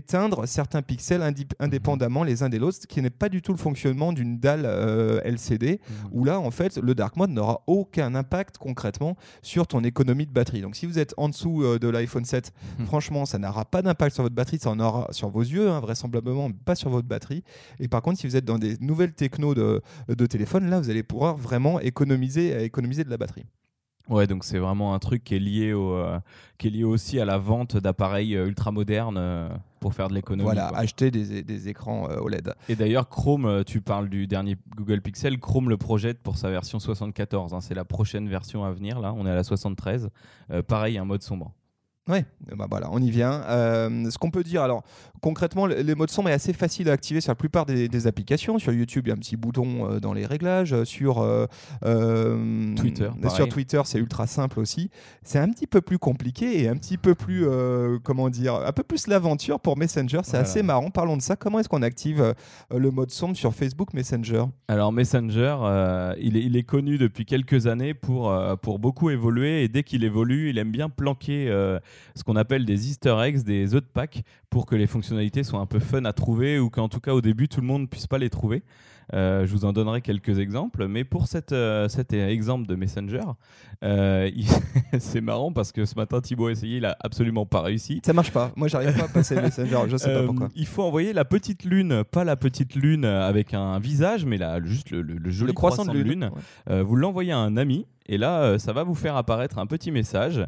éteindre 0.00 0.46
certains 0.46 0.82
pixels 0.82 1.20
indi- 1.22 1.46
indépendamment 1.58 2.22
les 2.22 2.42
uns 2.44 2.48
des 2.48 2.60
autres, 2.60 2.78
ce 2.82 2.86
qui 2.86 3.02
n'est 3.02 3.10
pas 3.10 3.28
du 3.28 3.42
tout 3.42 3.50
le 3.52 3.58
fonctionnement 3.58 4.12
d'une 4.12 4.38
dalle 4.38 4.62
euh, 4.64 5.20
LCD, 5.24 5.80
où 6.12 6.24
là, 6.24 6.38
en 6.38 6.50
fait, 6.52 6.76
le 6.78 6.94
dark 6.94 7.16
mode 7.16 7.30
n'aura 7.30 7.62
aucun 7.66 8.14
impact 8.14 8.56
concrètement 8.58 9.16
sur 9.42 9.66
ton 9.66 9.82
économie 9.82 10.26
de 10.26 10.32
batterie. 10.32 10.60
Donc, 10.60 10.76
si 10.76 10.86
vous 10.86 10.98
êtes 10.98 11.12
en 11.16 11.28
dessous 11.28 11.64
euh, 11.64 11.78
de 11.78 11.88
l'iPhone 11.88 12.24
7, 12.24 12.52
Mhm. 12.78 12.86
franchement, 12.86 13.26
ça 13.26 13.38
n'aura 13.38 13.64
pas 13.64 13.82
d'impact 13.82 14.14
sur 14.14 14.22
votre 14.22 14.34
batterie, 14.34 14.58
ça 14.58 14.70
en 14.70 14.78
aura 14.78 15.08
sur 15.12 15.28
vos 15.28 15.42
yeux, 15.42 15.68
hein, 15.70 15.80
vraisemblablement, 15.80 16.48
mais 16.48 16.54
pas 16.64 16.76
sur 16.76 16.90
votre 16.90 17.08
batterie. 17.08 17.42
Et 17.80 17.88
par 17.88 18.00
contre, 18.02 18.20
si 18.20 18.26
vous 18.28 18.36
êtes 18.36 18.44
dans 18.44 18.58
des 18.58 18.76
nouvelles 18.80 19.12
technos 19.12 19.54
de, 19.54 19.82
de 20.08 20.26
téléphone, 20.26 20.70
là, 20.70 20.78
vous 20.80 20.90
allez 20.90 21.02
pouvoir 21.02 21.36
vraiment 21.36 21.80
économiser, 21.80 22.62
économiser 22.62 23.02
de 23.02 23.10
la 23.10 23.16
batterie. 23.16 23.44
Ouais, 24.08 24.26
donc 24.26 24.44
c'est 24.44 24.58
vraiment 24.58 24.94
un 24.94 24.98
truc 24.98 25.22
qui 25.24 25.36
est 25.36 25.38
lié 25.40 25.72
au, 25.72 25.94
euh, 25.94 26.18
qui 26.58 26.66
est 26.66 26.70
lié 26.70 26.84
aussi 26.84 27.20
à 27.20 27.24
la 27.24 27.38
vente 27.38 27.76
d'appareils 27.76 28.34
euh, 28.36 28.46
ultra 28.46 28.72
modernes 28.72 29.16
euh, 29.18 29.48
pour 29.80 29.94
faire 29.94 30.08
de 30.08 30.14
l'économie. 30.14 30.44
Voilà, 30.44 30.68
quoi. 30.68 30.78
acheter 30.78 31.10
des, 31.10 31.42
des 31.42 31.68
écrans 31.68 32.08
euh, 32.10 32.20
OLED. 32.20 32.54
Et 32.68 32.76
d'ailleurs, 32.76 33.08
Chrome, 33.08 33.46
euh, 33.46 33.62
tu 33.64 33.80
parles 33.80 34.08
du 34.08 34.26
dernier 34.26 34.56
Google 34.76 35.00
Pixel, 35.00 35.38
Chrome 35.40 35.68
le 35.70 35.76
projette 35.76 36.20
pour 36.22 36.36
sa 36.36 36.50
version 36.50 36.78
74. 36.78 37.54
hein. 37.54 37.60
c'est 37.60 37.74
la 37.74 37.84
prochaine 37.84 38.28
version 38.28 38.64
à 38.64 38.70
venir, 38.72 39.00
là. 39.00 39.12
On 39.16 39.26
est 39.26 39.30
à 39.30 39.34
la 39.34 39.42
73. 39.42 40.10
Euh, 40.50 40.62
pareil, 40.62 40.98
un 40.98 41.04
mode 41.04 41.22
sombre. 41.22 41.52
Ouais, 42.10 42.24
bah 42.56 42.66
voilà, 42.68 42.88
on 42.92 43.00
y 43.00 43.10
vient. 43.10 43.42
Euh, 43.48 44.10
ce 44.10 44.18
qu'on 44.18 44.30
peut 44.30 44.42
dire, 44.42 44.62
alors 44.62 44.82
concrètement, 45.20 45.66
le- 45.66 45.76
les 45.82 45.94
modes 45.94 46.10
sombres 46.10 46.28
est 46.30 46.32
assez 46.32 46.52
facile 46.52 46.88
à 46.88 46.92
activer 46.92 47.20
sur 47.20 47.30
la 47.30 47.36
plupart 47.36 47.66
des, 47.66 47.88
des 47.88 48.06
applications. 48.06 48.58
Sur 48.58 48.72
YouTube, 48.72 49.06
il 49.06 49.10
y 49.10 49.12
a 49.12 49.14
un 49.14 49.18
petit 49.18 49.36
bouton 49.36 49.88
euh, 49.90 50.00
dans 50.00 50.12
les 50.12 50.26
réglages. 50.26 50.82
Sur 50.84 51.18
euh, 51.22 52.74
Twitter, 52.76 53.08
sur 53.14 53.20
pareil. 53.20 53.48
Twitter, 53.48 53.80
c'est 53.84 53.98
ultra 53.98 54.26
simple 54.26 54.60
aussi. 54.60 54.90
C'est 55.22 55.38
un 55.38 55.48
petit 55.50 55.66
peu 55.66 55.80
plus 55.80 55.98
compliqué 55.98 56.62
et 56.62 56.68
un 56.68 56.76
petit 56.76 56.96
peu 56.98 57.14
plus, 57.14 57.46
euh, 57.46 57.98
comment 58.02 58.28
dire, 58.30 58.54
un 58.54 58.72
peu 58.72 58.82
plus 58.82 59.06
l'aventure 59.06 59.60
pour 59.60 59.76
Messenger. 59.76 60.20
C'est 60.22 60.30
Voilà. 60.32 60.48
assez 60.48 60.62
marrant. 60.62 60.90
Parlons 60.90 61.16
de 61.16 61.22
ça. 61.22 61.36
Comment 61.36 61.58
est-ce 61.60 61.68
qu'on 61.68 61.82
active 61.82 62.34
le 62.74 62.90
mode 62.90 63.10
sombre 63.10 63.36
sur 63.36 63.54
Facebook 63.54 63.92
Messenger? 63.94 64.44
Alors 64.68 64.92
Messenger, 64.92 65.56
il, 66.18 66.36
est, 66.36 66.42
il 66.42 66.56
est 66.56 66.62
connu 66.62 66.98
depuis 66.98 67.24
quelques 67.24 67.66
années 67.66 67.94
pour, 67.94 68.34
pour 68.62 68.78
beaucoup 68.78 69.10
évoluer 69.10 69.62
et 69.64 69.68
dès 69.68 69.82
qu'il 69.82 70.04
évolue, 70.04 70.50
il 70.50 70.58
aime 70.58 70.70
bien 70.70 70.88
planquer 70.88 71.50
ce 72.14 72.24
qu'on 72.24 72.36
appelle 72.36 72.64
des 72.64 72.88
easter 72.88 73.16
eggs, 73.20 73.42
des 73.42 73.74
œufs 73.74 73.82
de 73.82 73.88
Pâques 73.88 74.22
pour 74.50 74.66
que 74.66 74.74
les 74.76 74.86
fonctionnalités 74.88 75.44
soient 75.44 75.60
un 75.60 75.66
peu 75.66 75.78
fun 75.78 76.04
à 76.04 76.12
trouver 76.12 76.58
ou 76.58 76.68
qu'en 76.70 76.88
tout 76.88 77.00
cas 77.00 77.14
au 77.14 77.20
début 77.20 77.48
tout 77.48 77.60
le 77.60 77.66
monde 77.66 77.82
ne 77.82 77.86
puisse 77.86 78.06
pas 78.08 78.18
les 78.18 78.30
trouver. 78.30 78.62
Euh, 79.12 79.44
je 79.44 79.50
vous 79.52 79.64
en 79.64 79.72
donnerai 79.72 80.02
quelques 80.02 80.38
exemples, 80.38 80.86
mais 80.86 81.02
pour 81.02 81.26
cette, 81.26 81.50
euh, 81.50 81.88
cet 81.88 82.12
exemple 82.12 82.68
de 82.68 82.76
Messenger, 82.76 83.22
euh, 83.82 84.30
c'est 85.00 85.20
marrant 85.20 85.52
parce 85.52 85.72
que 85.72 85.84
ce 85.84 85.96
matin 85.96 86.20
Thibaut 86.20 86.46
a 86.46 86.52
essayé, 86.52 86.76
il 86.76 86.84
a 86.84 86.96
absolument 87.00 87.44
pas 87.44 87.60
réussi. 87.62 88.00
Ça 88.06 88.12
marche 88.12 88.30
pas. 88.30 88.52
Moi, 88.54 88.68
j'arrive 88.68 88.96
pas 88.96 89.06
à 89.06 89.08
passer 89.08 89.34
Messenger. 89.34 89.78
Je 89.88 89.96
sais 89.96 90.14
pas 90.14 90.22
pourquoi. 90.24 90.48
il 90.54 90.66
faut 90.66 90.84
envoyer 90.84 91.12
la 91.12 91.24
petite 91.24 91.64
lune, 91.64 92.04
pas 92.04 92.22
la 92.22 92.36
petite 92.36 92.76
lune 92.76 93.04
avec 93.04 93.52
un 93.52 93.80
visage, 93.80 94.24
mais 94.24 94.38
la, 94.38 94.62
juste 94.62 94.90
le, 94.90 95.02
le- 95.02 95.14
le 95.18 95.30
joli 95.30 95.48
Le 95.48 95.54
croissant 95.54 95.84
de 95.84 95.98
lune. 95.98 96.30
Ouais. 96.32 96.40
euh, 96.74 96.82
vous 96.84 96.94
l'envoyez 96.94 97.32
à 97.32 97.38
un 97.38 97.56
ami 97.56 97.86
et 98.06 98.16
là, 98.18 98.58
ça 98.58 98.72
va 98.72 98.82
vous 98.82 98.94
faire 98.96 99.14
apparaître 99.16 99.58
un 99.58 99.66
petit 99.66 99.92
message 99.92 100.44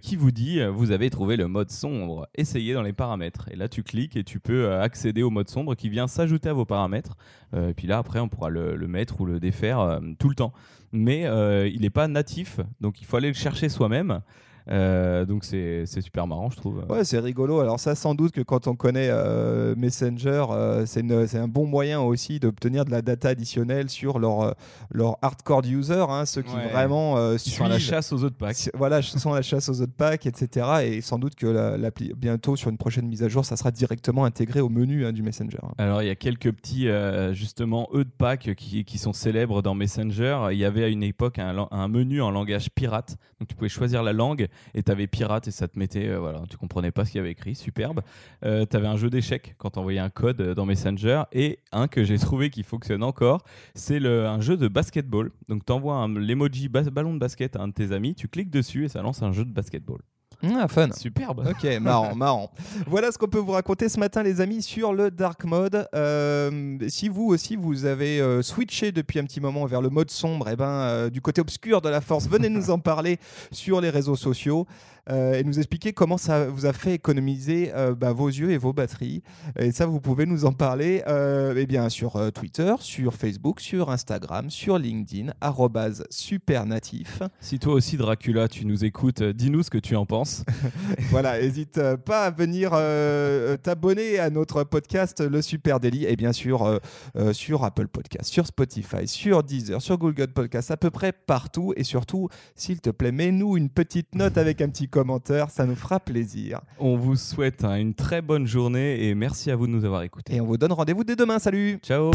qui 0.00 0.16
vous 0.16 0.30
dit 0.30 0.60
vous 0.72 0.92
avez 0.92 1.10
trouvé 1.10 1.36
le 1.36 1.46
mode 1.46 1.70
sombre. 1.70 2.26
Essayez 2.34 2.72
dans 2.72 2.80
les 2.82 2.94
paramètres. 2.94 3.25
Et 3.50 3.56
là, 3.56 3.68
tu 3.68 3.82
cliques 3.82 4.16
et 4.16 4.24
tu 4.24 4.40
peux 4.40 4.64
euh, 4.64 4.80
accéder 4.80 5.22
au 5.22 5.30
mode 5.30 5.48
sombre 5.48 5.74
qui 5.74 5.88
vient 5.88 6.06
s'ajouter 6.06 6.48
à 6.48 6.52
vos 6.52 6.64
paramètres. 6.64 7.16
Euh, 7.54 7.70
et 7.70 7.74
puis 7.74 7.86
là, 7.86 7.98
après, 7.98 8.20
on 8.20 8.28
pourra 8.28 8.50
le, 8.50 8.76
mettre 8.86 9.20
ou 9.20 9.26
le 9.26 9.40
défaire 9.40 9.80
euh, 9.80 10.00
tout 10.18 10.28
le 10.28 10.34
temps. 10.34 10.52
Mais 10.92 11.22
il 11.68 11.80
n'est 11.80 11.90
pas 11.90 12.08
natif, 12.08 12.60
donc 12.80 13.02
il 13.02 13.04
faut 13.04 13.16
aller 13.16 13.28
le 13.28 13.34
chercher 13.34 13.68
soi-même. 13.68 14.22
Euh, 14.68 15.24
donc 15.24 15.44
c'est 15.44 15.86
super 15.86 16.26
marrant, 16.26 16.50
je 16.50 16.56
trouve. 16.56 16.84
Ouais, 16.88 17.04
c'est 17.04 17.18
rigolo. 17.20 17.60
Alors 17.60 17.78
ça, 17.78 17.94
sans 17.94 18.14
doute 18.14 18.32
que 18.32 18.40
quand 18.40 18.66
on 18.66 18.74
connaît 18.74 19.08
euh, 19.10 19.74
Messenger, 19.76 20.46
euh, 20.50 20.86
c'est 20.86 21.38
un 21.38 21.48
bon 21.48 21.66
moyen 21.66 22.00
aussi 22.00 22.40
d'obtenir 22.40 22.84
de 22.84 22.90
la 22.90 23.00
data 23.02 23.28
additionnelle 23.28 23.88
sur 23.90 24.18
leur, 24.18 24.40
euh, 24.40 24.52
leur 24.90 25.18
hardcore 25.22 25.62
user, 25.66 26.04
hein, 26.08 26.26
ceux 26.26 26.42
qui 26.42 26.54
Ouais. 26.56 26.68
vraiment 26.72 27.32
Ils 27.34 27.38
sont 27.38 27.64
à 27.64 27.68
la 27.68 27.78
suivent. 27.78 27.90
chasse 27.90 28.12
aux 28.12 28.24
autres 28.24 28.36
packs. 28.36 28.70
Voilà, 28.74 29.02
sont 29.02 29.32
à 29.32 29.36
la 29.36 29.42
chasse 29.42 29.68
aux 29.68 29.80
autres 29.82 29.92
packs, 29.96 30.26
etc. 30.26 30.66
Et 30.84 31.00
sans 31.00 31.18
doute 31.18 31.34
que 31.34 31.46
la- 31.46 31.90
bientôt 32.16 32.56
sur 32.56 32.70
une 32.70 32.78
prochaine 32.78 33.06
mise 33.06 33.22
à 33.22 33.28
jour, 33.28 33.44
ça 33.44 33.56
sera 33.56 33.70
directement 33.70 34.24
intégré 34.24 34.60
au 34.60 34.68
menu 34.68 35.04
hein, 35.06 35.12
du 35.12 35.22
Messenger. 35.22 35.58
Alors, 35.78 36.02
il 36.02 36.06
y 36.08 36.10
a 36.10 36.14
quelques 36.16 36.50
petits, 36.52 36.88
justement, 37.32 37.88
eux 37.94 38.04
de 38.04 38.10
Pâques 38.10 38.54
qui, 38.56 38.84
qui 38.84 38.98
sont 38.98 39.12
célèbres 39.12 39.62
dans 39.62 39.74
Messenger. 39.74 40.48
Il 40.52 40.58
y 40.58 40.64
avait 40.64 40.84
à 40.84 40.88
une 40.88 41.02
époque 41.02 41.38
un 41.38 41.88
menu 41.88 42.20
en 42.22 42.30
langage 42.30 42.70
pirate. 42.74 43.16
Donc, 43.40 43.48
tu 43.48 43.54
pouvais 43.54 43.68
choisir 43.68 44.02
la 44.02 44.12
langue 44.12 44.48
et 44.74 44.82
tu 44.82 44.90
avais 44.90 45.06
pirate 45.06 45.48
et 45.48 45.50
ça 45.50 45.68
te 45.68 45.78
mettait, 45.78 46.08
euh, 46.08 46.18
voilà, 46.18 46.42
tu 46.48 46.56
comprenais 46.56 46.90
pas 46.90 47.04
ce 47.04 47.12
qu'il 47.12 47.18
y 47.18 47.20
avait 47.20 47.32
écrit. 47.32 47.54
Superbe. 47.54 48.00
tu 48.42 48.48
avais 48.48 48.86
un 48.86 48.96
jeu 48.96 49.10
d'échecs 49.10 49.54
quand 49.58 49.70
tu 49.70 49.78
envoyais 49.78 50.00
un 50.00 50.10
code 50.10 50.40
euh, 50.40 50.54
dans 50.54 50.66
Messenger. 50.66 51.24
Et 51.32 51.60
un 51.72 51.88
que 51.88 52.04
j'ai 52.04 52.18
trouvé 52.18 52.50
qui 52.50 52.62
fonctionne 52.62 53.02
encore, 53.02 53.42
c'est 53.74 54.04
un 54.04 54.40
jeu 54.40 54.56
de 54.56 54.68
basketball. 54.68 55.30
Donc, 55.48 55.64
tu 55.64 55.72
envoies 55.72 56.08
l'emoji 56.08 56.68
ballon 56.68 57.14
de 57.14 57.18
basket 57.18 57.56
à 57.56 57.62
un 57.62 57.68
de 57.68 57.72
tes 57.72 57.92
amis, 57.92 58.14
tu 58.14 58.28
cliques 58.28 58.50
dessus 58.50 58.84
et 58.84 58.88
ça 58.88 59.02
lance 59.02 59.22
un 59.22 59.32
jeu 59.32 59.44
de 59.44 59.52
basketball. 59.52 60.00
Ah, 60.42 60.68
fun. 60.68 60.90
Superbe. 60.92 61.46
Ok, 61.48 61.64
marrant, 61.80 62.14
marrant. 62.16 62.50
Voilà 62.86 63.10
ce 63.10 63.18
qu'on 63.18 63.28
peut 63.28 63.38
vous 63.38 63.52
raconter 63.52 63.88
ce 63.88 63.98
matin, 63.98 64.22
les 64.22 64.40
amis, 64.40 64.62
sur 64.62 64.92
le 64.92 65.10
dark 65.10 65.44
mode. 65.44 65.88
Euh, 65.94 66.78
si 66.88 67.08
vous 67.08 67.26
aussi 67.26 67.56
vous 67.56 67.84
avez 67.84 68.20
euh, 68.20 68.42
switché 68.42 68.92
depuis 68.92 69.18
un 69.18 69.24
petit 69.24 69.40
moment 69.40 69.64
vers 69.66 69.80
le 69.80 69.88
mode 69.88 70.10
sombre, 70.10 70.48
et 70.48 70.56
ben 70.56 70.66
euh, 70.66 71.10
du 71.10 71.20
côté 71.20 71.40
obscur 71.40 71.80
de 71.80 71.88
la 71.88 72.00
force, 72.00 72.28
venez 72.28 72.48
nous 72.48 72.70
en 72.70 72.78
parler 72.78 73.18
sur 73.50 73.80
les 73.80 73.90
réseaux 73.90 74.16
sociaux. 74.16 74.66
Euh, 75.10 75.34
et 75.34 75.44
nous 75.44 75.58
expliquer 75.58 75.92
comment 75.92 76.18
ça 76.18 76.46
vous 76.46 76.66
a 76.66 76.72
fait 76.72 76.94
économiser 76.94 77.72
euh, 77.74 77.94
bah, 77.94 78.12
vos 78.12 78.28
yeux 78.28 78.50
et 78.50 78.58
vos 78.58 78.72
batteries. 78.72 79.22
Et 79.58 79.72
ça, 79.72 79.86
vous 79.86 80.00
pouvez 80.00 80.26
nous 80.26 80.44
en 80.44 80.52
parler 80.52 81.02
euh, 81.06 81.54
eh 81.56 81.66
bien, 81.66 81.88
sur 81.88 82.32
Twitter, 82.32 82.74
sur 82.80 83.14
Facebook, 83.14 83.60
sur 83.60 83.90
Instagram, 83.90 84.50
sur 84.50 84.78
LinkedIn, 84.78 85.32
supernatif. 86.10 87.22
Si 87.40 87.58
toi 87.58 87.74
aussi, 87.74 87.96
Dracula, 87.96 88.48
tu 88.48 88.66
nous 88.66 88.84
écoutes, 88.84 89.22
dis-nous 89.22 89.62
ce 89.62 89.70
que 89.70 89.78
tu 89.78 89.96
en 89.96 90.06
penses. 90.06 90.44
Voilà, 91.10 91.40
n'hésite 91.40 91.80
pas 92.04 92.24
à 92.24 92.30
venir 92.30 92.72
euh, 92.74 93.56
t'abonner 93.56 94.18
à 94.18 94.30
notre 94.30 94.64
podcast 94.64 95.20
Le 95.20 95.42
Super 95.42 95.80
Daily 95.80 96.04
et 96.04 96.16
bien 96.16 96.32
sûr 96.32 96.62
euh, 96.62 96.78
euh, 97.16 97.32
sur 97.32 97.64
Apple 97.64 97.88
Podcast, 97.88 98.32
sur 98.32 98.46
Spotify, 98.46 99.06
sur 99.06 99.42
Deezer, 99.42 99.80
sur 99.82 99.98
Google 99.98 100.28
Podcast, 100.28 100.70
à 100.70 100.76
peu 100.76 100.90
près 100.90 101.12
partout 101.12 101.72
et 101.76 101.84
surtout, 101.84 102.28
s'il 102.54 102.80
te 102.80 102.90
plaît, 102.90 103.12
mets-nous 103.12 103.56
une 103.56 103.68
petite 103.68 104.14
note 104.14 104.38
avec 104.38 104.60
un 104.60 104.68
petit 104.68 104.88
commentaire, 104.96 105.50
ça 105.50 105.66
nous 105.66 105.76
fera 105.76 106.00
plaisir. 106.00 106.62
On 106.78 106.96
vous 106.96 107.16
souhaite 107.16 107.64
hein, 107.64 107.76
une 107.76 107.92
très 107.92 108.22
bonne 108.22 108.46
journée 108.46 109.06
et 109.06 109.14
merci 109.14 109.50
à 109.50 109.56
vous 109.56 109.66
de 109.66 109.72
nous 109.72 109.84
avoir 109.84 110.02
écoutés. 110.02 110.36
Et 110.36 110.40
on 110.40 110.46
vous 110.46 110.56
donne 110.56 110.72
rendez-vous 110.72 111.04
dès 111.04 111.16
demain, 111.16 111.38
salut 111.38 111.78
Ciao 111.82 112.10